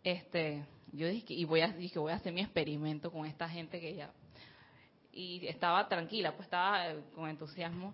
[0.04, 3.80] este, yo dije, y voy a, dije, voy a hacer mi experimento con esta gente
[3.80, 4.12] que ya,
[5.12, 7.93] y estaba tranquila, pues estaba eh, con entusiasmo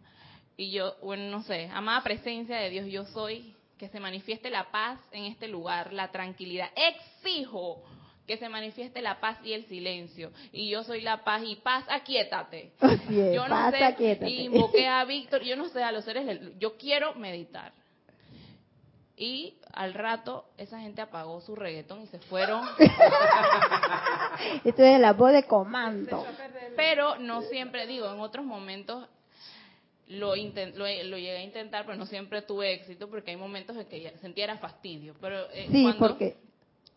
[0.59, 4.69] y yo, bueno, no sé, amada presencia de Dios, yo soy, que se manifieste la
[4.69, 6.67] paz en este lugar, la tranquilidad.
[6.75, 7.81] Exijo
[8.27, 10.33] que se manifieste la paz y el silencio.
[10.51, 12.73] Y yo soy la paz y paz, aquietate.
[13.09, 17.15] yo no sé, y invoqué a Víctor, yo no sé, a los seres, yo quiero
[17.15, 17.71] meditar.
[19.15, 22.67] Y al rato esa gente apagó su reggaetón y se fueron.
[24.65, 26.25] Esto es la voz de comando.
[26.75, 29.07] Pero no siempre, digo, en otros momentos
[30.09, 34.13] lo, lo, llegué a intentar, pero no siempre tuve éxito porque hay momentos en que
[34.21, 35.15] sentía era fastidio.
[35.21, 36.37] Pero eh, sí, porque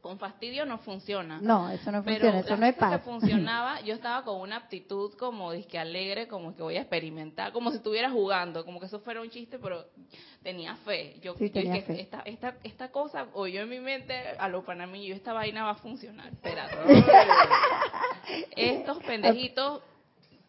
[0.00, 1.38] con fastidio no funciona.
[1.40, 2.98] No, eso no funciona, eso no es paz.
[2.98, 7.52] que funcionaba, yo estaba con una aptitud como disque alegre, como que voy a experimentar,
[7.52, 9.86] como si estuviera jugando, como que eso fuera un chiste, pero
[10.42, 11.20] tenía fe.
[11.20, 12.00] Yo, sí, tenía fe.
[12.00, 15.70] Esta, esta, esta cosa, o yo en mi mente, a lo yo esta vaina va
[15.70, 16.32] a funcionar.
[16.32, 16.68] Espera,
[18.56, 19.82] estos pendejitos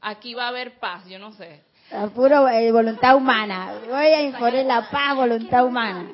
[0.01, 1.61] aquí va a haber paz, yo no sé.
[1.93, 3.73] A puro eh, voluntad humana.
[3.87, 6.11] Voy a imponer la paz, voluntad humana.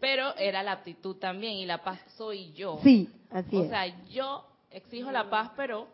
[0.00, 2.78] Pero era la actitud también y la paz soy yo.
[2.82, 3.66] Sí, así es.
[3.66, 5.88] O sea, yo exijo la paz, pero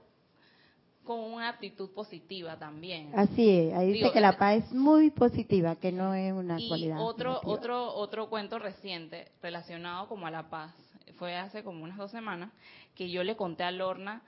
[1.05, 3.13] con una actitud positiva también.
[3.15, 6.69] Así es, ahí dice que la paz es muy positiva, que no es una y
[6.69, 7.01] cualidad.
[7.01, 10.75] Otro, otro, otro cuento reciente relacionado como a la paz,
[11.17, 12.51] fue hace como unas dos semanas,
[12.95, 14.23] que yo le conté a Lorna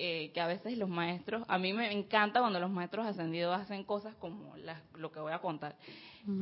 [0.00, 4.14] que a veces los maestros, a mí me encanta cuando los maestros ascendidos hacen cosas
[4.16, 4.54] como
[4.94, 5.76] lo que voy a contar.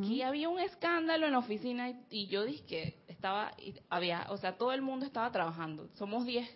[0.07, 3.53] Que había un escándalo en la oficina y, yo dije que estaba,
[3.91, 5.89] había, o sea, todo el mundo estaba trabajando.
[5.95, 6.49] Somos 10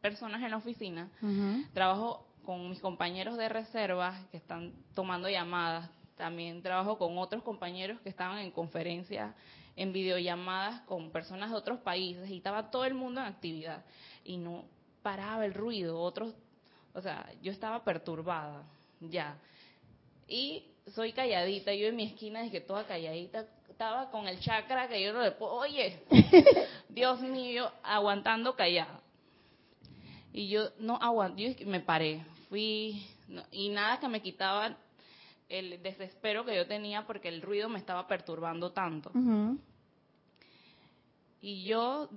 [0.00, 1.08] personas en la oficina.
[1.72, 5.88] Trabajo con mis compañeros de reserva que están tomando llamadas.
[6.16, 9.34] También trabajo con otros compañeros que estaban en conferencias,
[9.76, 13.84] en videollamadas con personas de otros países y estaba todo el mundo en actividad.
[14.24, 14.64] Y no
[15.02, 16.34] paraba el ruido, otros,
[16.94, 18.64] o sea, yo estaba perturbada
[19.00, 19.36] ya.
[20.28, 25.02] Y soy calladita, yo en mi esquina dije toda calladita, estaba con el chakra que
[25.02, 26.02] yo no le puedo, oye,
[26.88, 29.00] Dios mío, aguantando callada.
[30.32, 33.04] Y yo no aguanté, yo me paré, fui
[33.50, 34.76] y nada que me quitaba
[35.48, 39.10] el desespero que yo tenía porque el ruido me estaba perturbando tanto.
[41.42, 42.08] Y yo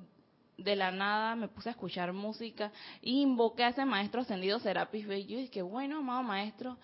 [0.57, 5.07] de la nada me puse a escuchar música y invoqué a ese maestro ascendido Serapis
[5.07, 5.25] Bey.
[5.25, 6.77] Yo dije, bueno, amado maestro,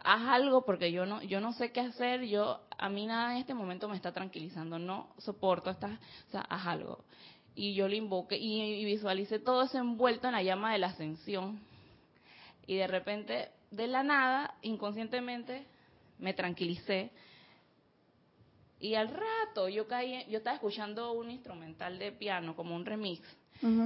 [0.00, 3.38] haz algo porque yo no yo no sé qué hacer, yo a mí nada en
[3.38, 7.04] este momento me está tranquilizando, no soporto esta, o sea, haz algo.
[7.54, 10.88] Y yo lo invoqué y, y visualicé todo eso envuelto en la llama de la
[10.88, 11.60] ascensión
[12.66, 15.64] y de repente, de la nada, inconscientemente,
[16.18, 17.10] me tranquilicé.
[18.78, 23.22] Y al rato yo caí, yo estaba escuchando un instrumental de piano, como un remix.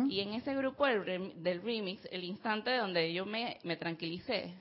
[0.08, 4.52] Y en ese grupo del, del, remix, el instante donde yo me, me tranquilicé,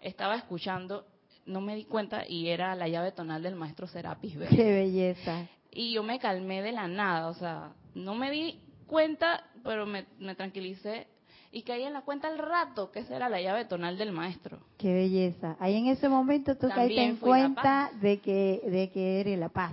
[0.00, 1.04] estaba escuchando,
[1.44, 4.38] no me di cuenta, y era la llave tonal del maestro Serapis.
[4.48, 5.46] ¡Qué belleza!
[5.70, 10.06] Y yo me calmé de la nada, o sea, no me di cuenta, pero me,
[10.18, 11.06] me tranquilicé
[11.54, 14.58] y caí en la cuenta al rato que esa era la llave tonal del maestro.
[14.76, 15.56] Qué belleza.
[15.60, 19.72] Ahí en ese momento tú caíste en cuenta de que, de que eres la paz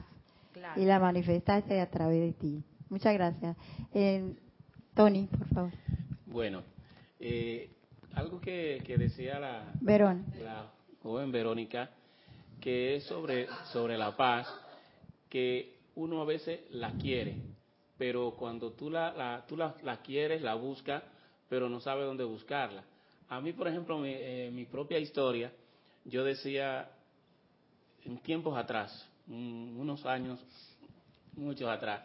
[0.75, 2.63] y la manifestaste a través de ti.
[2.87, 3.57] Muchas gracias.
[3.95, 4.31] Eh,
[4.93, 5.71] Tony, por favor.
[6.27, 6.61] Bueno,
[7.19, 7.71] eh,
[8.13, 10.71] algo que, decía la, la
[11.01, 11.89] joven Verónica,
[12.59, 14.47] que es sobre, sobre la paz,
[15.29, 17.37] que uno a veces la quiere,
[17.97, 21.01] pero cuando tú la, la tú la, la quieres, la buscas,
[21.51, 22.81] pero no sabe dónde buscarla.
[23.27, 25.51] A mí, por ejemplo, mi, eh, propia historia,
[26.05, 26.89] yo decía
[28.05, 30.39] en tiempos atrás, unos años,
[31.33, 32.03] muchos atrás,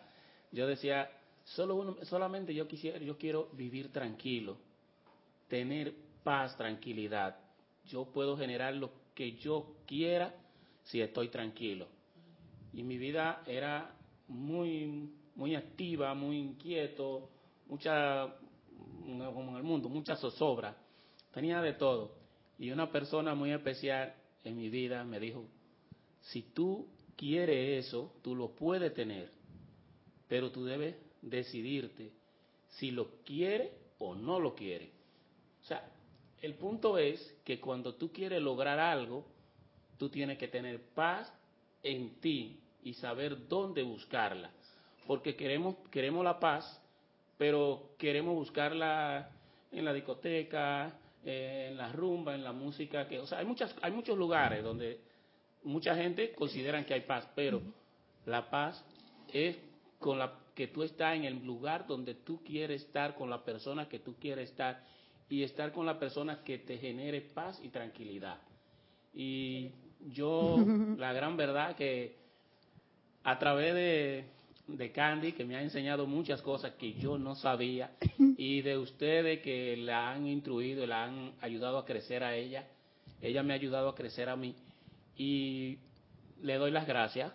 [0.50, 1.08] yo decía,
[1.44, 4.56] solo uno, solamente yo quisiera, yo quiero vivir tranquilo,
[5.46, 5.94] tener
[6.24, 7.36] paz, tranquilidad.
[7.84, 10.34] Yo puedo generar lo que yo quiera
[10.82, 11.86] si estoy tranquilo.
[12.72, 13.94] Y mi vida era
[14.26, 17.30] muy, muy activa, muy inquieto,
[17.68, 18.34] mucha,
[19.06, 20.76] como en el mundo, mucha zozobra,
[21.32, 22.14] tenía de todo.
[22.58, 25.44] Y una persona muy especial en mi vida me dijo,
[26.20, 29.30] si tú quieres eso, tú lo puedes tener,
[30.28, 32.12] pero tú debes decidirte
[32.68, 34.90] si lo quieres o no lo quieres.
[35.62, 35.88] O sea,
[36.42, 39.26] el punto es que cuando tú quieres lograr algo,
[39.98, 41.32] tú tienes que tener paz
[41.82, 44.50] en ti y saber dónde buscarla.
[45.06, 46.82] Porque queremos, queremos la paz,
[47.36, 49.30] pero queremos buscarla
[49.70, 53.74] en la discoteca, eh, en la rumba, en la música, que, o sea, hay muchas,
[53.82, 55.00] hay muchos lugares donde
[55.64, 57.60] mucha gente considera que hay paz, pero
[58.24, 58.84] la paz
[59.32, 59.58] es
[59.98, 63.88] con la que tú estás en el lugar donde tú quieres estar, con la persona
[63.88, 64.82] que tú quieres estar
[65.28, 68.38] y estar con la persona que te genere paz y tranquilidad.
[69.12, 69.72] Y
[70.08, 70.56] yo,
[70.96, 72.16] la gran verdad que
[73.24, 74.24] a través de,
[74.66, 77.92] de Candy, que me ha enseñado muchas cosas que yo no sabía,
[78.36, 82.66] y de ustedes que la han instruido, la han ayudado a crecer a ella.
[83.20, 84.54] Ella me ha ayudado a crecer a mí.
[85.16, 85.78] Y
[86.42, 87.32] le doy las gracias.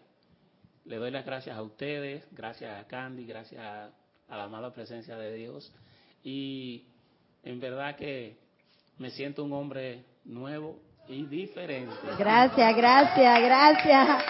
[0.86, 3.92] Le doy las gracias a ustedes, gracias a Candy, gracias a,
[4.30, 5.72] la amada presencia de Dios.
[6.24, 6.86] Y
[7.44, 8.38] en verdad que
[8.98, 11.94] me siento un hombre nuevo y diferente.
[12.18, 14.24] Gracias, gracias, gracias.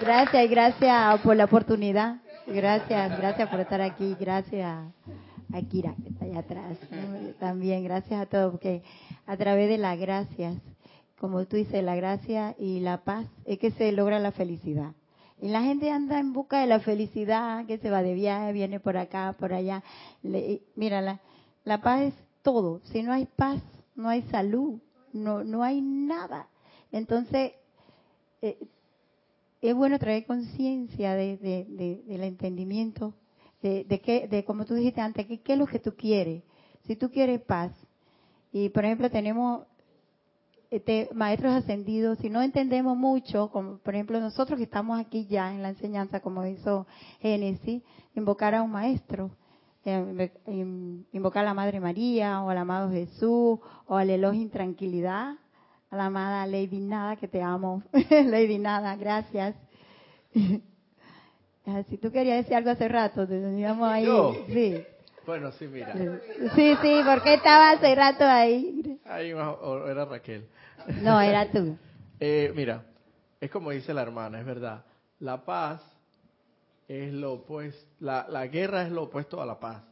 [0.00, 2.16] Gracias y gracias por la oportunidad.
[2.50, 4.16] Gracias, gracias por estar aquí.
[4.18, 4.90] Gracias
[5.52, 6.78] a Kira, que está allá atrás.
[7.38, 8.82] También, gracias a todos, porque
[9.26, 10.56] a través de las gracias,
[11.20, 14.92] como tú dices, la gracia y la paz, es que se logra la felicidad.
[15.42, 18.80] Y la gente anda en busca de la felicidad, que se va de viaje, viene
[18.80, 19.82] por acá, por allá.
[20.74, 21.20] mira, la,
[21.64, 22.80] la paz es todo.
[22.84, 23.60] Si no hay paz,
[23.94, 24.80] no hay salud,
[25.12, 26.48] no, no hay nada.
[26.92, 27.52] Entonces,
[28.40, 28.58] eh,
[29.60, 31.36] es bueno traer conciencia de,
[32.06, 33.14] del entendimiento,
[33.62, 36.42] de, de, que, de como tú dijiste antes, qué es lo que tú quieres.
[36.84, 37.72] Si tú quieres paz,
[38.52, 39.66] y por ejemplo tenemos
[40.70, 45.52] este, maestros ascendidos, si no entendemos mucho, como por ejemplo nosotros que estamos aquí ya
[45.52, 46.86] en la enseñanza, como hizo
[47.20, 47.82] Génesis,
[48.14, 49.30] invocar a un maestro,
[49.84, 55.36] eh, invocar a la Madre María o al amado Jesús o al Elohim Tranquilidad,
[55.90, 59.54] a la amada Lady Nada, que te amo, Lady Nada, gracias.
[61.90, 64.06] Si tú querías decir algo hace rato, te teníamos ahí.
[64.46, 64.82] Sí.
[65.26, 65.92] Bueno, sí, mira.
[66.54, 68.98] Sí, sí, porque estaba hace rato ahí.
[69.04, 70.48] Ahí era Raquel.
[71.02, 71.76] No, era tú.
[72.20, 72.82] Eh, mira,
[73.40, 74.84] es como dice la hermana, es verdad.
[75.20, 75.80] La paz
[76.88, 79.84] es lo opuesto, la, la guerra es lo opuesto a la paz.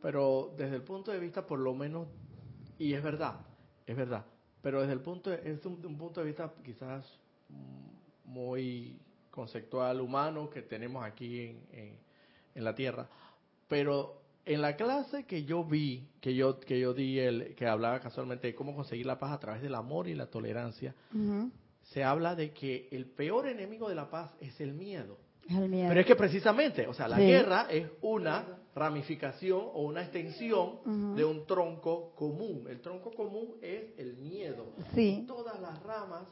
[0.00, 2.06] Pero desde el punto de vista, por lo menos,
[2.78, 3.40] y es verdad,
[3.86, 4.24] es verdad,
[4.64, 7.04] pero desde el punto de, es un, punto de vista quizás
[8.24, 8.98] muy
[9.30, 11.40] conceptual, humano, que tenemos aquí
[11.70, 11.98] en,
[12.54, 13.06] en la Tierra.
[13.68, 18.00] Pero en la clase que yo vi, que yo que yo di, el, que hablaba
[18.00, 20.94] casualmente de cómo conseguir la paz a través del amor y la tolerancia,
[21.82, 25.18] se habla de que el peor enemigo de la paz es el miedo.
[25.48, 31.24] Pero es que precisamente, o sea, la guerra es una ramificación o una extensión de
[31.24, 32.66] un tronco común.
[32.68, 34.72] El tronco común es el miedo.
[34.94, 35.24] Sí.
[35.26, 36.28] todas las ramas,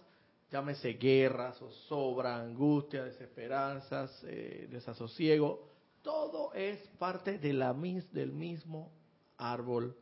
[0.51, 5.69] llámese guerra, zozobra, angustia, desesperanzas, eh, desasosiego,
[6.03, 8.91] todo es parte de la del mismo
[9.37, 9.97] árbol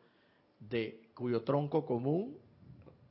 [0.59, 2.39] de cuyo tronco común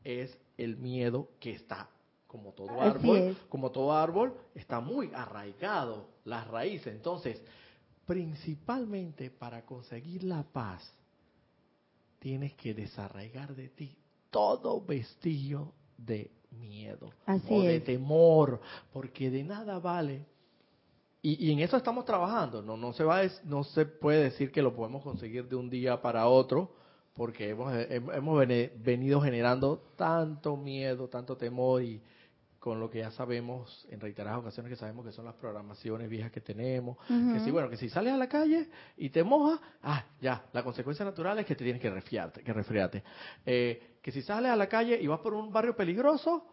[0.04, 1.89] es el miedo que está
[2.30, 6.93] como todo árbol, como todo árbol está muy arraigado las raíces.
[6.93, 7.41] Entonces,
[8.05, 10.93] principalmente para conseguir la paz
[12.19, 13.97] tienes que desarraigar de ti
[14.30, 17.09] todo vestigio de miedo
[17.49, 18.61] o de temor,
[18.93, 20.23] porque de nada vale
[21.21, 22.61] y, en eso estamos trabajando.
[22.61, 26.01] No, no, se va no se puede decir que lo podemos conseguir de un día
[26.01, 26.71] para otro,
[27.13, 32.01] porque hemos, hemos venido generando tanto miedo, tanto temor y
[32.60, 36.32] con lo que ya sabemos en reiteradas ocasiones que sabemos que son las programaciones viejas
[36.32, 40.03] que tenemos, que si bueno, que si sales a la calle y te mojas, ah,
[40.22, 43.03] ya, la consecuencia natural es que te tienes que resfriarte, que resfriarte.
[43.45, 46.45] Eh, que si sales a la calle y vas por un barrio peligroso,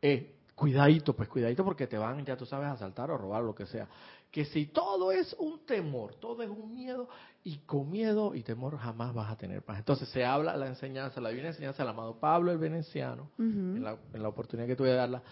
[0.00, 3.54] eh, cuidadito, pues cuidadito porque te van, ya tú sabes, a asaltar o robar, lo
[3.54, 3.88] que sea.
[4.32, 7.08] Que si todo es un temor, todo es un miedo,
[7.44, 9.78] y con miedo y temor jamás vas a tener paz.
[9.78, 14.28] Entonces se habla la enseñanza, la divina enseñanza del amado Pablo el Veneciano, en, la,
[14.28, 15.22] oportunidad que tuve de darla,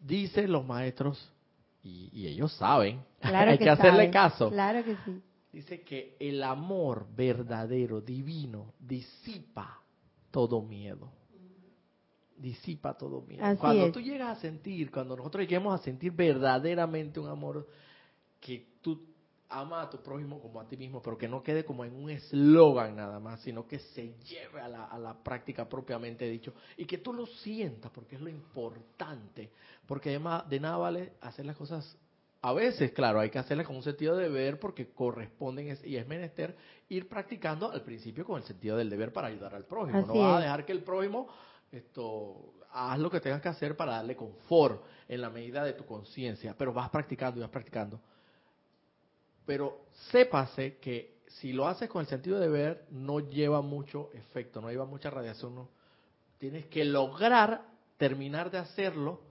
[0.00, 1.32] dice los maestros,
[1.84, 4.50] y, ellos saben, hay que, hacerle caso.
[4.50, 5.22] Claro que sí.
[5.52, 9.80] Dice que el amor verdadero, divino, disipa
[10.30, 11.12] todo miedo
[12.38, 13.42] disipa todo miedo.
[13.58, 17.66] cuando tú llegas a sentir, cuando nosotros lleguemos a sentir verdaderamente un amor
[18.40, 19.06] que tú
[19.50, 22.10] amas a tu prójimo como a ti mismo, pero que no quede como en un
[22.10, 26.84] eslogan nada más, sino que se lleve a la, a la práctica propiamente dicho y
[26.84, 29.50] que tú lo sientas, porque es lo importante,
[29.86, 31.96] porque además de nada vale hacer las cosas
[32.40, 36.06] a veces, claro, hay que hacerlas con un sentido de deber porque corresponden y es
[36.06, 36.56] menester
[36.88, 40.06] ir practicando al principio con el sentido del deber para ayudar al prójimo.
[40.06, 41.28] no vas a dejar que el prójimo
[41.72, 45.84] esto, haz lo que tengas que hacer para darle confort en la medida de tu
[45.84, 48.00] conciencia, pero vas practicando y vas practicando.
[49.48, 54.60] Pero sépase que si lo haces con el sentido de ver, no lleva mucho efecto,
[54.60, 55.54] no lleva mucha radiación.
[55.54, 55.70] No.
[56.36, 57.62] Tienes que lograr
[57.96, 59.22] terminar de hacerlo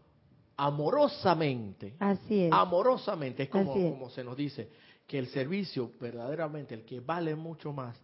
[0.55, 1.93] amorosamente.
[1.99, 2.51] Así es.
[2.51, 4.71] Amorosamente, es como, como se nos dice,
[5.05, 7.95] que el servicio verdaderamente, el que vale mucho más,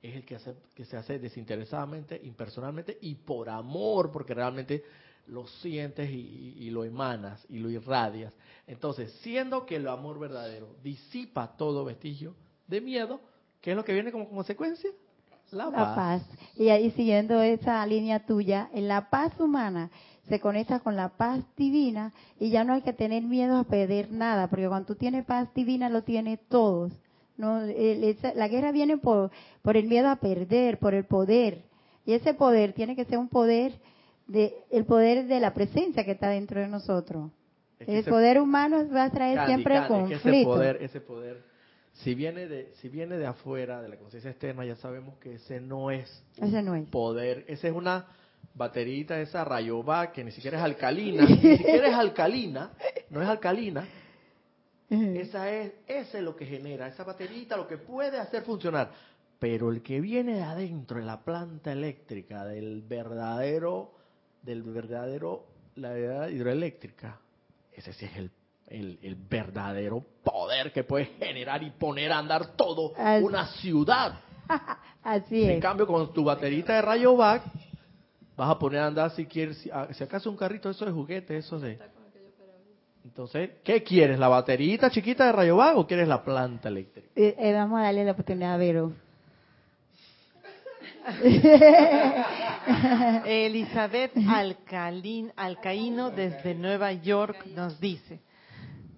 [0.00, 4.84] es el que, hace, que se hace desinteresadamente, impersonalmente y por amor, porque realmente
[5.28, 8.32] lo sientes y, lo emanas y lo irradias.
[8.66, 12.34] Entonces, siendo que el amor verdadero disipa todo vestigio
[12.66, 13.20] de miedo,
[13.60, 14.90] ¿qué es lo que viene como consecuencia?
[15.50, 16.22] La, paz.
[16.56, 19.90] Y ahí siguiendo esa línea tuya, en la paz humana
[20.28, 24.12] se conecta con la paz divina y ya no hay que tener miedo a perder
[24.12, 26.92] nada, porque cuando tú tienes paz divina lo tienes todos.
[27.38, 29.30] No, la guerra viene por,
[29.62, 31.64] por el miedo a perder, por el poder.
[32.04, 33.80] Y ese poder tiene que ser un poder
[34.28, 37.30] de el poder de la presencia que está dentro de nosotros.
[37.80, 40.28] el poder humano va a traer siempre conflicto.
[40.28, 41.42] ese poder, ese poder,
[41.94, 45.60] si viene de si viene de afuera, de la conciencia externa, ya sabemos que ese
[45.60, 46.88] no es ese no es.
[46.88, 48.06] poder, ese es una
[48.54, 52.72] baterita esa rayoba que ni siquiera es alcalina, ni siquiera es alcalina,
[53.10, 53.88] no es alcalina,
[54.90, 58.90] esa es, ese es lo que genera, esa baterita lo que puede hacer funcionar.
[59.38, 63.97] Pero el que viene de adentro, de la planta eléctrica, del verdadero,
[64.48, 65.44] del verdadero,
[65.76, 67.20] la verdad hidroeléctrica,
[67.70, 72.94] ese sí es el, el, verdadero poder que puede generar y poner a andar todo
[73.20, 74.20] una ciudad.
[75.02, 75.50] Así es.
[75.50, 77.42] En cambio, con tu baterita de rayo back,
[78.36, 81.36] vas a poner a andar si quieres, si, ah, acaso un carrito, eso de juguete,
[81.36, 81.78] eso de...
[83.04, 84.18] Entonces, ¿qué quieres?
[84.18, 87.08] ¿La baterita chiquita de rayo vago o quieres la planta eléctrica?
[87.14, 88.92] Eh, eh, vamos a darle la oportunidad a Vero.
[93.26, 98.20] Elizabeth Alcalín, Alcaíno desde Nueva York nos dice,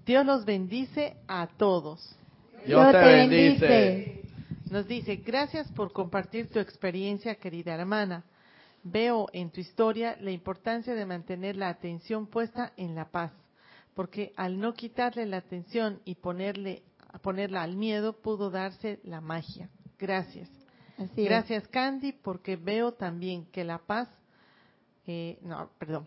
[0.05, 2.17] Dios los bendice a todos.
[2.67, 4.23] Dios te bendice.
[4.71, 8.25] Nos dice, gracias por compartir tu experiencia, querida hermana.
[8.83, 13.33] Veo en tu historia la importancia de mantener la atención puesta en la paz
[13.95, 16.83] porque al no quitarle la atención y ponerle
[17.23, 19.69] ponerla al miedo pudo darse la magia.
[19.99, 20.49] Gracias.
[21.17, 24.09] Gracias Candy porque veo también que la paz
[25.07, 26.07] eh, no, perdón,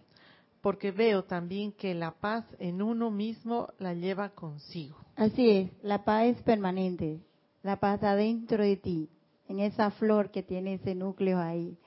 [0.62, 4.98] porque veo también que la paz en uno mismo la lleva consigo.
[5.16, 7.20] Así es, la paz es permanente,
[7.64, 9.10] la paz está dentro de ti,
[9.50, 11.78] en esa flor que tiene ese núcleo ahí.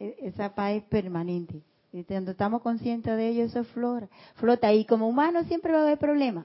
[0.00, 1.62] E, esa paz es permanente.
[1.92, 4.72] Y cuando estamos conscientes de ello, eso flora, flota.
[4.72, 6.44] Y como humano siempre va a haber problemas.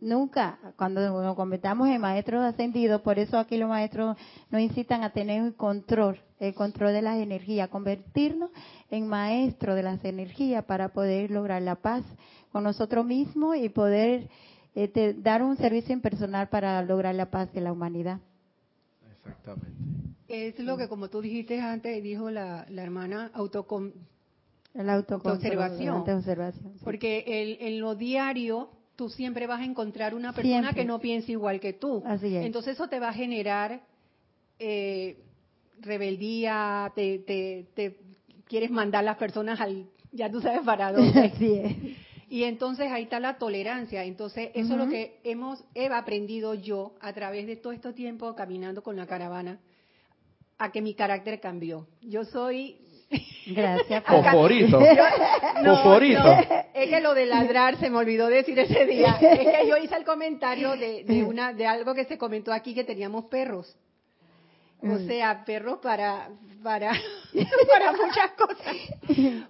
[0.00, 4.16] Nunca, cuando nos convertamos en maestros ascendidos, por eso aquí los maestros
[4.50, 8.50] nos incitan a tener el control, el control de las energías, convertirnos
[8.90, 12.02] en maestros de las energías para poder lograr la paz
[12.50, 14.30] con nosotros mismos y poder
[14.74, 18.20] este, dar un servicio impersonal para lograr la paz de la humanidad.
[19.18, 19.68] Exactamente.
[20.28, 23.92] Es lo que, como tú dijiste antes, dijo la, la hermana, autocom
[24.72, 26.04] la autoobservación.
[26.84, 28.70] Porque en lo diario
[29.00, 32.02] tú siempre vas a encontrar una persona que no piensa igual que tú.
[32.04, 32.44] Así es.
[32.44, 33.80] Entonces eso te va a generar
[34.58, 35.16] eh,
[35.80, 37.96] rebeldía, te, te,
[38.44, 41.18] quieres mandar las personas al, ya tú sabes para dónde.
[41.18, 41.76] Así es.
[42.28, 44.04] Y entonces ahí está la tolerancia.
[44.04, 48.34] Entonces eso es lo que hemos he aprendido yo a través de todo este tiempo
[48.34, 49.60] caminando con la caravana,
[50.58, 51.88] a que mi carácter cambió.
[52.02, 52.76] Yo soy
[53.54, 54.04] Gracias.
[54.04, 54.80] Favorito.
[56.74, 59.18] es que lo de ladrar se me olvidó decir ese día.
[59.20, 62.74] Es que yo hice el comentario de, de, una, de algo que se comentó aquí
[62.74, 63.76] que teníamos perros.
[64.82, 65.06] O mm.
[65.06, 66.30] sea, perros para,
[66.62, 66.92] para,
[67.68, 68.76] para muchas cosas.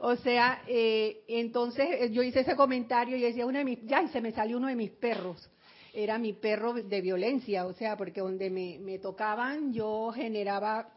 [0.01, 4.03] O sea, eh, entonces eh, yo hice ese comentario y decía, una de mis, ya,
[4.03, 5.49] y se me salió uno de mis perros.
[5.93, 10.89] Era mi perro de violencia, o sea, porque donde me, me tocaban yo generaba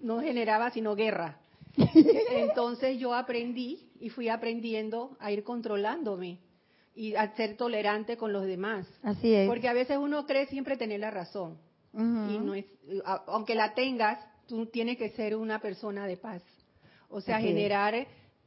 [0.00, 1.38] no generaba sino guerra.
[1.76, 6.38] Entonces yo aprendí y fui aprendiendo a ir controlándome
[6.94, 8.86] y a ser tolerante con los demás.
[9.02, 9.48] Así es.
[9.48, 11.58] Porque a veces uno cree siempre tener la razón.
[11.92, 12.66] Y no es,
[13.26, 16.42] aunque la tengas, tú tienes que ser una persona de paz.
[17.08, 18.06] O sea, generar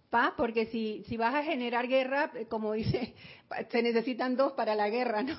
[0.10, 3.14] paz, porque si, si vas a generar guerra, como dice,
[3.72, 5.36] se necesitan dos para la guerra, ¿no?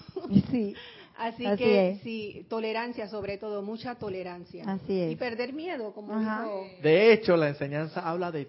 [0.51, 0.74] Sí.
[1.16, 4.64] Así, que sí, tolerancia sobre todo, mucha tolerancia.
[4.66, 5.12] Así es.
[5.12, 6.66] Y perder miedo, como dijo.
[6.82, 8.48] De hecho, la enseñanza habla de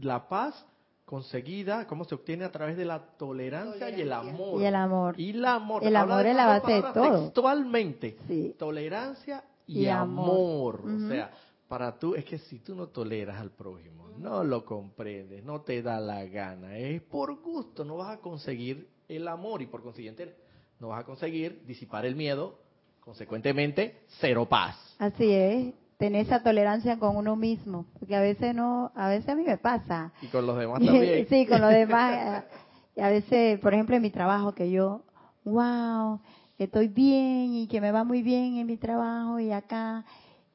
[0.00, 0.64] la paz
[1.04, 4.60] conseguida, cómo se obtiene a través de la tolerancia, y el amor.
[4.60, 5.14] Y el amor.
[5.18, 5.84] Y el amor.
[5.84, 7.22] El amor es la base de todo.
[7.22, 8.16] Textualmente.
[8.58, 10.82] Tolerancia y, amor.
[10.86, 11.30] O sea,
[11.66, 15.82] para tú, es que si tú no toleras al prójimo, no lo comprendes, no te
[15.82, 20.34] da la gana, es por gusto, no vas a conseguir el amor y por consiguiente
[20.80, 22.58] no vas a conseguir disipar el miedo,
[23.00, 24.76] consecuentemente, cero paz.
[24.98, 29.34] Así es, tener esa tolerancia con uno mismo, porque a veces no, a veces a
[29.34, 30.12] mí me pasa.
[30.22, 31.26] Y con los demás también.
[31.30, 32.44] sí, con los demás.
[32.96, 35.02] Y a veces, por ejemplo, en mi trabajo, que yo,
[35.44, 36.18] wow,
[36.58, 40.04] estoy bien y que me va muy bien en mi trabajo y acá,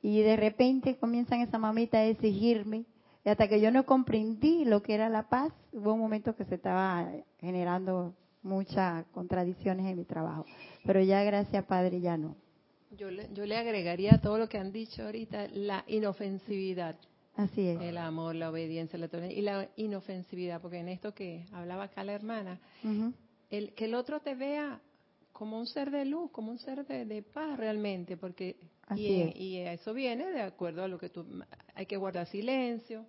[0.01, 2.83] y de repente comienzan esa mamita a exigirme,
[3.23, 6.43] y hasta que yo no comprendí lo que era la paz, hubo un momento que
[6.43, 7.09] se estaba
[7.39, 8.13] generando
[8.43, 10.45] muchas contradicciones en mi trabajo.
[10.85, 12.35] Pero ya gracias Padre ya no.
[12.91, 16.95] Yo le, yo le agregaría a todo lo que han dicho ahorita la inofensividad.
[17.35, 17.81] Así es.
[17.81, 22.03] El amor, la obediencia, la tolerancia y la inofensividad, porque en esto que hablaba acá
[22.03, 22.59] la hermana,
[23.49, 24.79] el, que el otro te vea
[25.31, 28.55] como un ser de luz, como un ser de, paz realmente, porque
[28.95, 31.25] y, y, eso viene de acuerdo a lo que tú
[31.73, 33.07] hay que guardar silencio,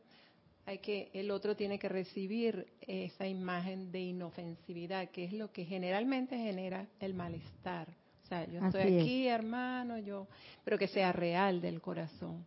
[0.67, 5.65] hay que el otro tiene que recibir esa imagen de inofensividad, que es lo que
[5.65, 7.89] generalmente genera el malestar.
[8.25, 10.27] O sea, yo estoy aquí, hermano, yo,
[10.65, 12.47] pero que sea real del corazón.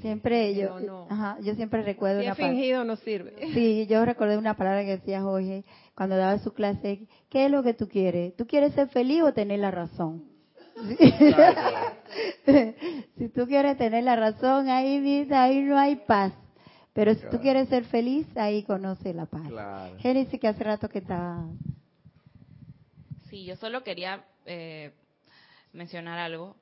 [0.00, 0.78] Siempre yo,
[1.42, 3.34] yo siempre recuerdo si una fingido no sirve.
[3.52, 5.62] Sí, yo recordé una palabra que decía Jorge
[5.94, 8.34] cuando daba su clase, ¿qué es lo que tú quieres?
[8.34, 10.24] ¿Tú quieres ser feliz o tener la razón?
[13.18, 16.32] si tú quieres tener la razón, ahí, ahí no hay paz.
[16.94, 19.42] Pero si tú quieres ser feliz, ahí conoce la paz.
[19.98, 21.44] Génesis, que hace rato que estaba...
[23.28, 24.92] Sí, yo solo quería eh,
[25.72, 26.56] mencionar algo.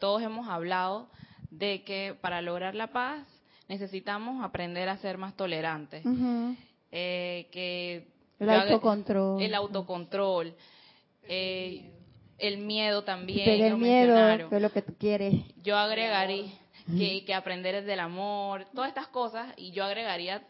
[0.00, 1.08] Todos hemos hablado
[1.50, 3.24] de que para lograr la paz
[3.68, 6.04] necesitamos aprender a ser más tolerantes.
[6.90, 8.08] eh, que
[8.40, 9.40] el autocontrol.
[9.40, 10.54] El autocontrol.
[11.28, 11.88] Eh,
[12.38, 13.48] el miedo también.
[13.48, 15.34] el miedo, que es lo que tú quieres.
[15.62, 16.50] Yo agregaría
[16.96, 20.42] que, que aprender es del amor, todas estas cosas, y yo agregaría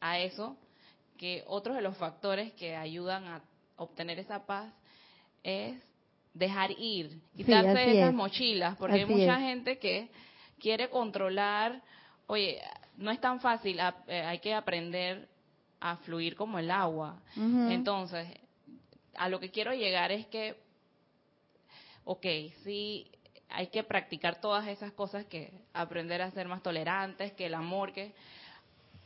[0.00, 0.56] a eso
[1.16, 3.42] que otros de los factores que ayudan a
[3.76, 4.72] obtener esa paz
[5.42, 5.76] es
[6.34, 10.08] dejar ir, quitarse esas mochilas, porque hay mucha gente que
[10.58, 11.82] quiere controlar,
[12.26, 12.60] oye,
[12.96, 15.28] no es tan fácil, eh, hay que aprender
[15.80, 17.20] a fluir como el agua.
[17.36, 18.28] Entonces,
[19.14, 20.56] a lo que quiero llegar es que,
[22.04, 22.26] ok,
[22.64, 23.06] sí,
[23.50, 27.92] hay que practicar todas esas cosas que aprender a ser más tolerantes, que el amor,
[27.92, 28.12] que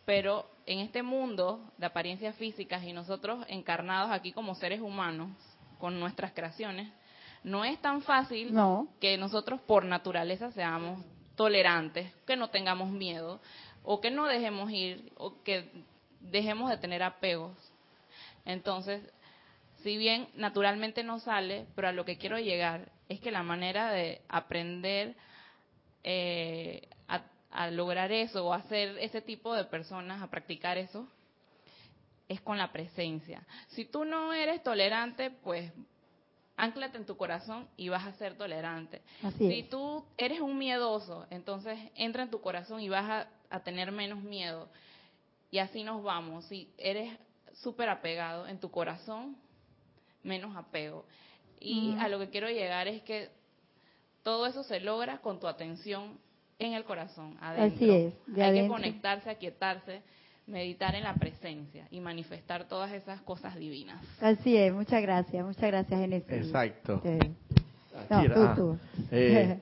[0.05, 5.31] pero en este mundo de apariencias físicas y nosotros encarnados aquí como seres humanos
[5.79, 6.93] con nuestras creaciones,
[7.45, 8.53] no es tan fácil
[9.01, 11.05] que nosotros por naturaleza seamos
[11.37, 13.41] tolerantes, que no tengamos miedo
[13.85, 15.69] o que no dejemos ir o que
[16.21, 17.57] dejemos de tener apegos.
[18.45, 19.03] Entonces,
[19.83, 23.91] si bien naturalmente no sale, pero a lo que quiero llegar es que la manera
[23.91, 25.15] de aprender
[26.05, 31.07] eh, a, a, lograr eso o hacer ese tipo de personas, a practicar eso,
[32.29, 33.47] es con la presencia.
[33.69, 35.73] Si tú no eres tolerante, pues
[36.57, 39.03] anclate en tu corazón y vas a ser tolerante.
[39.39, 43.93] si tú eres un miedoso, entonces entra en tu corazón y vas a, a tener
[43.93, 44.69] menos miedo.
[45.51, 46.45] Y así nos vamos.
[46.47, 47.19] Si eres
[47.55, 49.37] súper apegado en tu corazón,
[50.23, 51.05] menos apego.
[51.61, 53.29] Y a lo que quiero llegar es que
[54.23, 56.19] todo eso se logra con tu atención
[56.59, 57.77] en el corazón, adentro.
[57.77, 58.15] Así es.
[58.39, 60.03] Hay que conectarse, aquietarse,
[60.47, 64.03] meditar en la presencia y manifestar todas esas cosas divinas.
[64.21, 64.73] Así es.
[64.73, 65.45] Muchas gracias.
[65.45, 66.33] Muchas gracias, Genesis.
[66.33, 67.03] Exacto.
[68.11, 68.79] No, tú,
[69.11, 69.59] eh,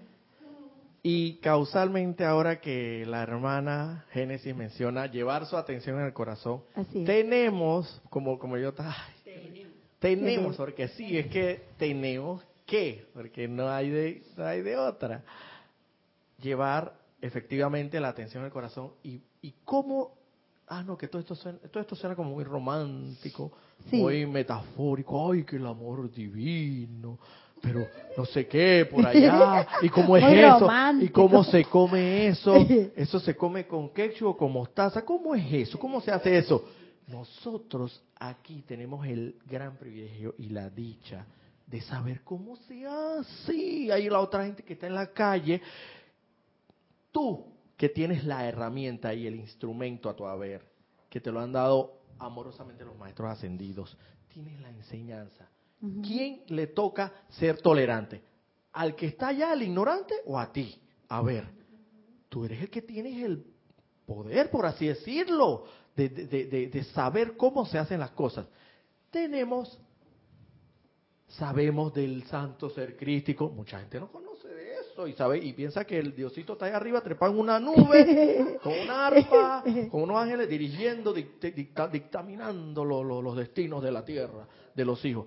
[1.03, 6.63] y causalmente ahora que la hermana Génesis menciona llevar su atención en el corazón,
[7.05, 8.73] tenemos, como, como yo,
[10.01, 15.23] tenemos, porque sí, es que tenemos que, porque no hay de, no hay de otra,
[16.41, 20.15] llevar efectivamente la atención al corazón y, y cómo,
[20.69, 23.53] ah, no, que todo esto suena, todo esto suena como muy romántico,
[23.93, 27.19] muy metafórico, ay, que el amor divino,
[27.61, 27.87] pero
[28.17, 32.55] no sé qué, por allá, y cómo es eso, y cómo se come eso,
[32.97, 35.79] eso se come con ketchup o con mostaza, ¿cómo es eso?
[35.79, 36.65] ¿Cómo se hace eso?
[37.11, 41.27] Nosotros aquí tenemos el gran privilegio y la dicha
[41.67, 43.93] de saber cómo se hace.
[43.93, 45.61] Hay la otra gente que está en la calle.
[47.11, 47.47] Tú
[47.77, 50.63] que tienes la herramienta y el instrumento a tu haber,
[51.09, 53.97] que te lo han dado amorosamente los maestros ascendidos,
[54.29, 55.49] tienes la enseñanza.
[56.03, 58.23] ¿Quién le toca ser tolerante?
[58.73, 60.79] ¿Al que está allá, al ignorante, o a ti?
[61.09, 61.49] A ver,
[62.29, 63.43] tú eres el que tienes el
[64.05, 65.65] poder, por así decirlo,
[66.09, 68.47] de, saber cómo se hacen las cosas.
[69.11, 69.79] Tenemos,
[71.29, 75.85] sabemos del santo ser crístico, mucha gente no conoce de eso y sabe y piensa
[75.85, 80.17] que el Diosito está ahí arriba trepado en una nube, con una arpa, con unos
[80.17, 85.27] ángeles dirigiendo, dictaminando los destinos de la tierra, de los hijos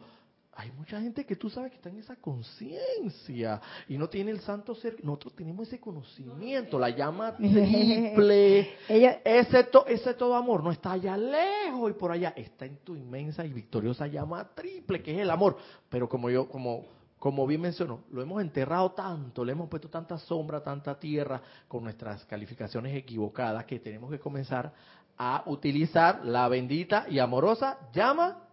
[0.56, 4.40] hay mucha gente que tú sabes que está en esa conciencia y no tiene el
[4.42, 5.04] santo ser.
[5.04, 8.76] Nosotros tenemos ese conocimiento, la llama triple.
[8.88, 13.46] ese, ese todo amor no está allá lejos y por allá, está en tu inmensa
[13.46, 15.58] y victoriosa llama triple, que es el amor.
[15.90, 16.86] Pero como yo, como,
[17.18, 21.84] como bien mencionó, lo hemos enterrado tanto, le hemos puesto tanta sombra, tanta tierra con
[21.84, 24.72] nuestras calificaciones equivocadas que tenemos que comenzar
[25.18, 28.44] a utilizar la bendita y amorosa llama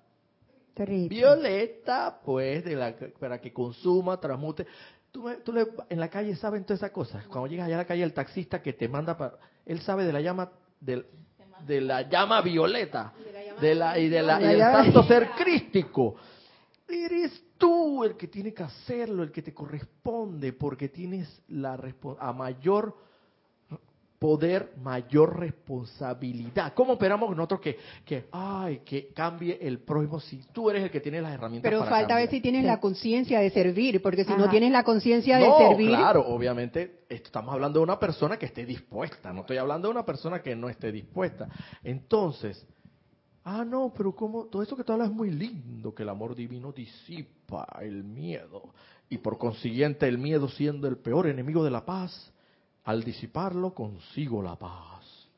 [0.76, 4.66] Violeta, pues, de la, para que consuma, transmute.
[5.10, 7.26] Tú, tú le, en la calle saben todas esas cosas.
[7.26, 9.38] Cuando llegas allá a la calle, el taxista que te manda para...
[9.66, 10.50] Él sabe de la llama,
[10.80, 11.04] de,
[11.66, 13.12] de la llama violeta,
[13.60, 16.16] de la, y, de la, y del santo ser crístico.
[16.88, 21.78] Eres tú el que tiene que hacerlo, el que te corresponde, porque tienes la
[22.18, 23.09] a mayor
[24.20, 26.74] poder, mayor responsabilidad.
[26.74, 31.00] ¿Cómo operamos nosotros que, que, ay, que cambie el prójimo si tú eres el que
[31.00, 34.50] tiene las herramientas Pero falta ver si tienes la conciencia de servir, porque si no
[34.50, 35.88] tienes la conciencia de servir...
[35.88, 40.04] claro, obviamente estamos hablando de una persona que esté dispuesta, no estoy hablando de una
[40.04, 41.48] persona que no esté dispuesta.
[41.82, 42.66] Entonces,
[43.44, 46.34] ah, no, pero como todo eso que tú hablas es muy lindo, que el amor
[46.34, 48.74] divino disipa el miedo.
[49.08, 52.29] y por consiguiente el miedo siendo el peor enemigo de la paz,
[52.84, 55.28] al disiparlo consigo la paz.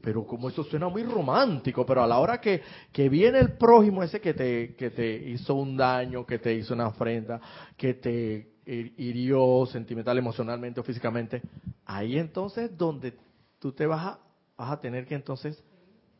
[0.00, 4.02] Pero como eso suena muy romántico, pero a la hora que, que viene el prójimo
[4.02, 7.40] ese que te, que te hizo un daño, que te hizo una afrenta,
[7.76, 11.42] que te hirió sentimental, emocionalmente o físicamente,
[11.86, 13.14] ahí entonces donde
[13.58, 14.18] tú te vas a,
[14.56, 15.62] vas a tener que entonces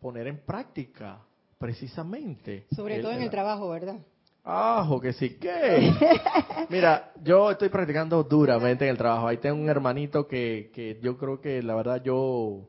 [0.00, 1.20] poner en práctica
[1.58, 2.66] precisamente.
[2.74, 3.96] Sobre todo en el trabajo, ¿verdad?
[4.44, 5.92] Ajo, que sí, ¿qué?
[6.70, 9.28] Mira, yo estoy practicando duramente en el trabajo.
[9.28, 12.68] Ahí tengo un hermanito que, que yo creo que la verdad yo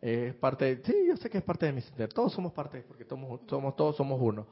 [0.00, 2.12] es parte, sí, yo sé que es parte de mi ser.
[2.12, 4.46] Todos somos parte, porque somos, somos, todos somos uno.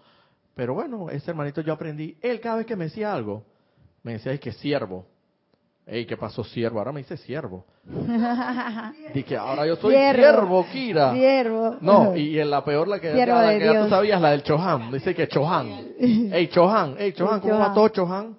[0.55, 3.45] Pero bueno, ese hermanito yo aprendí, él cada vez que me decía algo,
[4.03, 5.07] me decía, es que siervo.
[5.87, 6.79] Ey, ¿qué pasó siervo?
[6.79, 7.67] Ahora me dice siervo.
[9.15, 11.13] Dije, ahora yo soy siervo, Kira.
[11.13, 11.77] Siervo.
[11.81, 14.91] No, y en la peor, la que, la, que ya tú sabías, la del Chohan.
[14.91, 15.69] Dice que Chohan.
[15.99, 18.37] Ey, Chohan, ey, Chohan, ¿cómo va todo Chohan?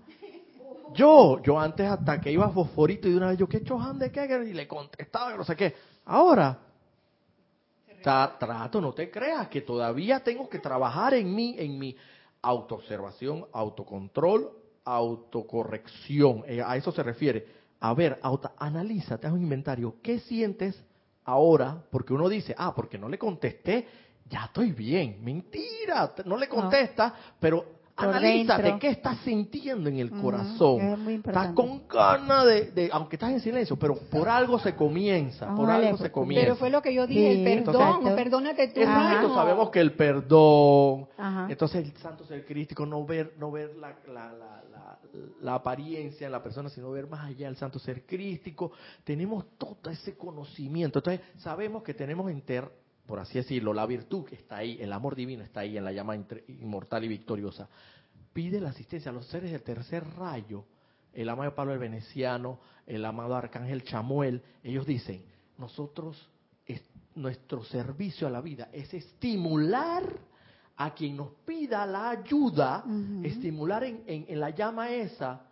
[0.95, 3.99] Yo, yo antes hasta que iba a fosforito y de una vez yo, ¿qué Chohan
[3.99, 4.25] de qué?
[4.47, 5.75] Y le contestaba, no sé qué.
[6.05, 6.57] Ahora,
[8.01, 11.95] trato, no te creas, que todavía tengo que trabajar en mí, en mi
[12.41, 14.51] autoobservación, autocontrol,
[14.85, 16.43] autocorrección.
[16.47, 17.45] Eh, a eso se refiere.
[17.79, 19.95] A ver, auto, analízate, haz un inventario.
[20.01, 20.81] ¿Qué sientes
[21.25, 21.83] ahora?
[21.91, 23.87] Porque uno dice, ah, porque no le contesté,
[24.29, 25.23] ya estoy bien.
[25.23, 30.81] Mentira, no le contesta, pero Analízate, ¿qué estás sintiendo en el corazón?
[31.25, 35.97] estás con ganas de, aunque estás en silencio, pero por algo se comienza, por algo
[35.97, 36.43] se comienza.
[36.45, 38.81] Pero fue lo que yo dije, el perdón, perdónate tú.
[38.81, 41.07] Exacto, sabemos que el perdón,
[41.47, 44.99] entonces el santo ser crístico, no ver, no ver la, la, la,
[45.41, 48.73] la, apariencia en la persona, sino ver más allá el santo ser crístico.
[49.05, 52.69] Tenemos todo ese conocimiento, entonces sabemos que tenemos enter
[53.05, 55.91] por así decirlo, la virtud que está ahí, el amor divino está ahí en la
[55.91, 56.15] llama
[56.47, 57.69] inmortal y victoriosa,
[58.33, 60.65] pide la asistencia a los seres del tercer rayo,
[61.13, 65.23] el amado Pablo el Veneciano, el amado Arcángel Chamuel, ellos dicen,
[65.57, 66.29] nosotros,
[67.15, 70.03] nuestro servicio a la vida es estimular
[70.75, 72.83] a quien nos pida la ayuda,
[73.23, 75.44] estimular en, en la llama esa,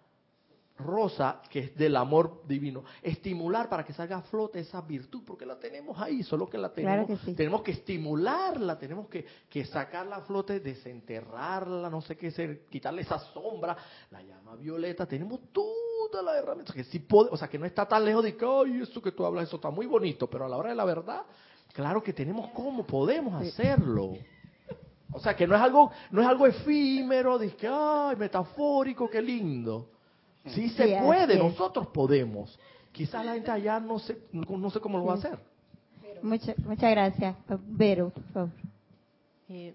[0.78, 5.46] rosa, que es del amor divino, estimular para que salga a flote esa virtud, porque
[5.46, 10.18] la tenemos ahí, solo que la tenemos, que tenemos que estimularla, tenemos que, que sacarla
[10.18, 13.78] a flote, desenterrarla, no sé qué ser, quitarle esa sombra,
[14.10, 17.88] la llama violeta, tenemos todas las herramientas, que sí puede, o sea, que no está
[17.88, 20.50] tan lejos de que, ay, eso que tú hablas, eso está muy bonito, pero a
[20.50, 21.22] la hora de la verdad,
[21.72, 24.14] claro que tenemos cómo, podemos hacerlo.
[25.16, 29.22] O sea, que no es algo, no es algo efímero, de que, ay, metafórico, qué
[29.22, 29.90] lindo.
[30.48, 32.60] Sí se puede, nosotros podemos.
[32.92, 35.40] Quizás la gente allá no sé, no sé cómo lo va a hacer.
[36.22, 37.36] Muchas, muchas gracias.
[37.68, 38.50] Vero, por favor.
[39.50, 39.74] Eh,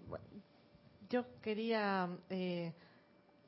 [1.11, 2.73] yo quería eh,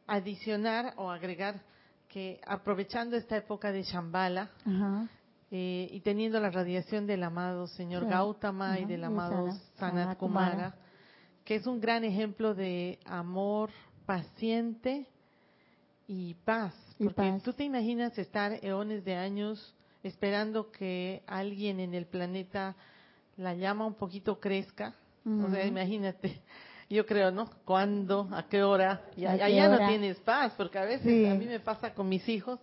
[0.07, 1.61] adicionar o agregar
[2.09, 4.51] que aprovechando esta época de Shambhala
[5.51, 10.75] eh, y teniendo la radiación del amado señor Gautama y del amado Sanat Kumara,
[11.45, 13.71] que es un gran ejemplo de amor
[14.07, 15.07] paciente
[16.13, 22.07] y paz, porque tú te imaginas estar eones de años esperando que alguien en el
[22.07, 22.75] planeta
[23.37, 24.93] la llama un poquito crezca.
[25.25, 26.41] O sea, imagínate.
[26.89, 27.49] Yo creo, ¿no?
[27.65, 28.29] ¿Cuándo?
[28.33, 29.03] ¿A qué hora?
[29.17, 32.59] Y allá no tienes paz, porque a veces a mí me pasa con mis hijos,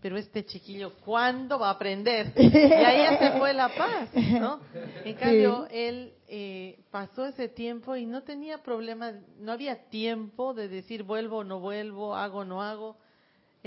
[0.00, 2.34] pero este chiquillo, ¿cuándo va a aprender?
[2.36, 4.60] Y ahí se fue la paz, ¿no?
[5.04, 10.68] En cambio, él eh, pasó ese tiempo y no tenía problema, no había tiempo de
[10.68, 12.96] decir vuelvo o no vuelvo, hago o no hago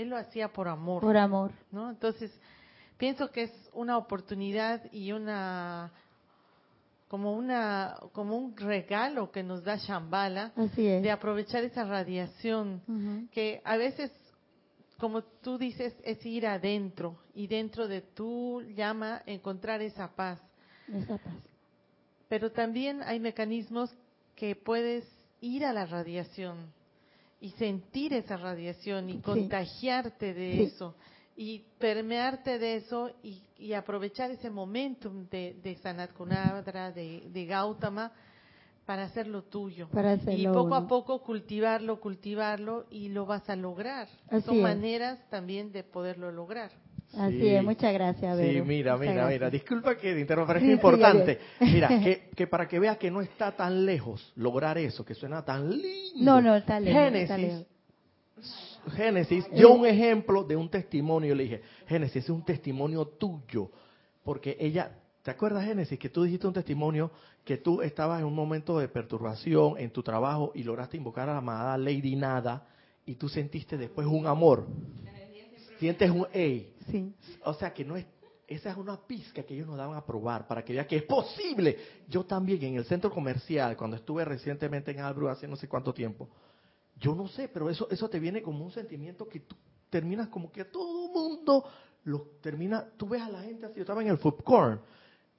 [0.00, 1.02] él lo hacía por amor.
[1.02, 1.52] Por amor.
[1.70, 1.90] ¿no?
[1.90, 2.32] Entonces,
[2.96, 5.92] pienso que es una oportunidad y una
[7.08, 13.76] como una como un regalo que nos da Shambhala de aprovechar esa radiación que a
[13.76, 14.12] veces
[14.96, 20.40] como tú dices es ir adentro y dentro de tu llama encontrar esa paz.
[20.86, 21.49] Esa paz.
[22.30, 23.90] Pero también hay mecanismos
[24.36, 25.04] que puedes
[25.40, 26.72] ir a la radiación
[27.40, 30.94] y sentir esa radiación y contagiarte de eso
[31.36, 38.12] y permearte de eso y, aprovechar ese momentum de, de Sanat Kunadra, de, Gautama,
[38.86, 39.88] para hacerlo tuyo.
[40.28, 44.06] y poco a poco cultivarlo, cultivarlo y lo vas a lograr.
[44.44, 46.70] Son maneras también de poderlo lograr.
[47.16, 48.38] Así es, muchas gracias.
[48.38, 49.50] Sí, mira, mira, mira.
[49.50, 51.38] Disculpa que te interrumpa, pero es importante.
[51.60, 55.44] mira, que, que, para que veas que no está tan lejos lograr eso, que suena
[55.44, 56.24] tan lindo.
[56.24, 57.02] No, no, está lejos.
[57.02, 57.66] Génesis,
[58.94, 61.34] Génesis dio un ejemplo de un testimonio.
[61.34, 63.70] Le dije, Génesis es un testimonio tuyo.
[64.22, 64.92] Porque ella,
[65.22, 67.10] ¿te acuerdas, Génesis, que tú dijiste un testimonio
[67.44, 71.32] que tú estabas en un momento de perturbación en tu trabajo y lograste invocar a
[71.32, 72.66] la amada Lady Nada
[73.04, 74.68] y tú sentiste después un amor?
[75.80, 76.72] Sientes un ey.
[76.90, 77.12] Sí.
[77.44, 78.06] O sea que no es
[78.46, 81.04] esa es una pizca que ellos nos daban a probar para que vea que es
[81.04, 81.78] posible.
[82.08, 85.94] Yo también en el centro comercial, cuando estuve recientemente en Albru hace no sé cuánto
[85.94, 86.28] tiempo,
[86.98, 89.54] yo no sé, pero eso, eso te viene como un sentimiento que tú
[89.88, 91.64] terminas como que todo mundo
[92.04, 94.80] lo termina, tú ves a la gente así, yo estaba en el food corn,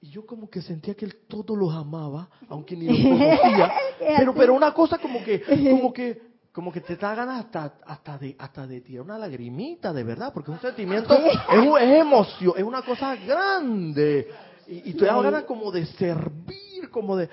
[0.00, 4.34] y yo como que sentía que él todo los amaba, aunque ni los conocía, pero,
[4.34, 8.36] pero una cosa como que, como que, como que te da ganas hasta, hasta de,
[8.38, 11.34] hasta de tirar una lagrimita, de verdad, porque es un sentimiento, es,
[11.80, 14.28] es emoción, es una cosa grande,
[14.68, 17.30] y, y te da ganas como de servir, como de,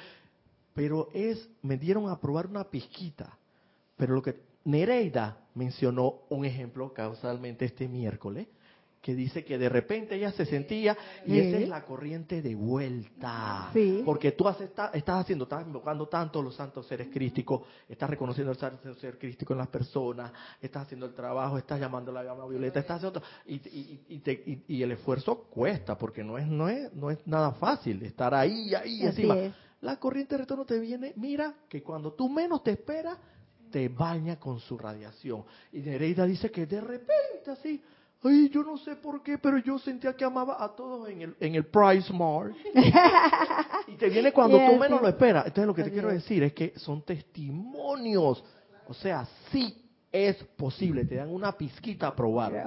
[0.73, 3.37] pero es, me dieron a probar una pizquita,
[3.97, 8.47] pero lo que Nereida mencionó un ejemplo causalmente este miércoles,
[9.09, 10.95] que dice que de repente ella se sentía
[11.25, 13.71] y esa es la corriente de vuelta.
[14.05, 18.93] Porque tú estás haciendo, estás invocando tanto los santos seres crísticos, estás reconociendo el santo
[18.93, 20.31] ser crístico en las personas,
[20.61, 24.83] estás haciendo el trabajo, estás llamando a la llama violeta, estás haciendo y, y, y,
[24.83, 29.01] el esfuerzo cuesta porque no es no es no es nada fácil estar ahí ahí
[29.01, 29.37] encima.
[29.81, 33.17] La corriente de retorno te viene, mira que cuando tú menos te esperas
[33.71, 35.45] te baña con su radiación.
[35.71, 37.81] Y Nereida dice que de repente así
[38.21, 41.35] Ay, yo no sé por qué, pero yo sentía que amaba a todos en el,
[41.39, 42.53] en el Price Mart.
[43.87, 45.45] y te viene cuando tú menos lo esperas.
[45.45, 48.43] Entonces lo que te quiero decir es que son testimonios.
[48.87, 52.63] O sea, sí es posible, te dan una pizquita a probar.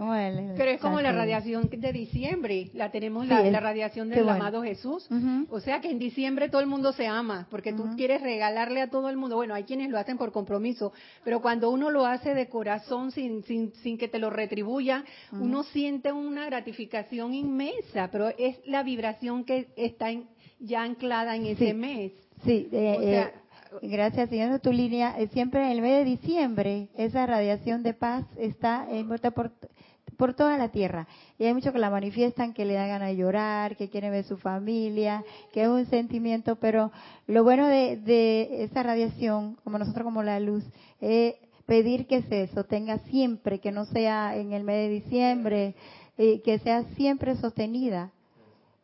[0.56, 5.08] Pero es como la radiación de diciembre, la tenemos la, radiación del amado Jesús.
[5.50, 8.90] O sea que en diciembre todo el mundo se ama, porque tú quieres regalarle a
[8.90, 9.36] todo el mundo.
[9.36, 10.92] Bueno, hay quienes lo hacen por compromiso,
[11.24, 15.64] pero cuando uno lo hace de corazón sin, sin, sin que te lo retribuya, uno
[15.64, 20.10] siente una gratificación inmensa, pero es la vibración que está
[20.60, 22.12] ya anclada en ese mes.
[22.44, 23.30] Sí, eh, eh,
[23.80, 28.24] Gracias, siguiendo tu línea, eh, siempre en el mes de diciembre esa radiación de paz
[28.36, 29.50] está envuelta por,
[30.18, 31.08] por toda la tierra.
[31.38, 34.36] Y hay muchos que la manifiestan, que le dan ganas llorar, que quieren ver su
[34.36, 36.92] familia, que es un sentimiento, pero
[37.26, 40.64] lo bueno de, de esa radiación, como nosotros como la luz,
[41.00, 45.74] es pedir que se sostenga siempre, que no sea en el mes de diciembre,
[46.18, 48.10] eh, que sea siempre sostenida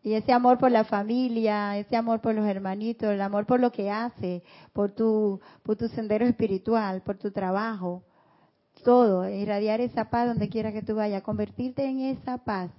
[0.09, 3.71] y ese amor por la familia, ese amor por los hermanitos, el amor por lo
[3.71, 4.43] que hace,
[4.73, 8.05] por tu, por tu sendero espiritual, por tu trabajo,
[8.83, 12.71] todo, irradiar esa paz donde quiera que tú vayas, convertirte en esa paz.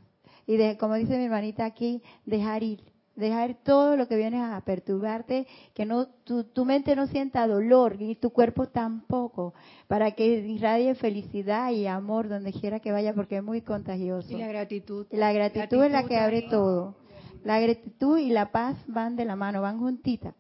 [0.48, 2.82] Y de, como dice mi hermanita aquí, dejar ir,
[3.16, 8.00] dejar todo lo que viene a perturbarte, que no tu, tu mente no sienta dolor,
[8.00, 9.54] ni tu cuerpo tampoco,
[9.88, 14.32] para que irradie felicidad y amor donde quiera que vaya, porque es muy contagioso.
[14.32, 15.06] Y la gratitud.
[15.12, 16.96] la gratitud, es la que abre todo.
[17.44, 20.36] La gratitud y la paz van de la mano, van juntitas.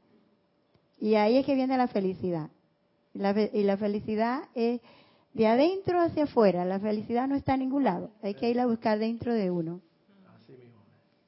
[0.99, 2.49] Y ahí es que viene la felicidad.
[3.13, 4.81] y la felicidad es
[5.33, 6.65] de adentro hacia afuera.
[6.65, 8.11] La felicidad no está en ningún lado.
[8.21, 9.81] Hay que ir a buscar dentro de uno.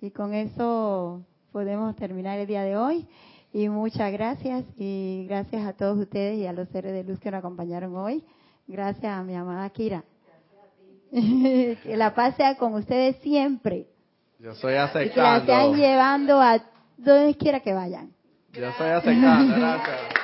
[0.01, 3.07] Y con eso podemos terminar el día de hoy.
[3.53, 4.65] Y muchas gracias.
[4.77, 8.23] Y gracias a todos ustedes y a los seres de luz que nos acompañaron hoy.
[8.67, 10.03] Gracias a mi amada Kira.
[11.11, 13.87] que la paz sea con ustedes siempre.
[14.41, 15.05] Yo soy aceptando.
[15.05, 16.59] Y que la estén llevando a
[16.97, 18.11] donde quiera que vayan.
[18.53, 20.20] Yo soy aceptando, gracias.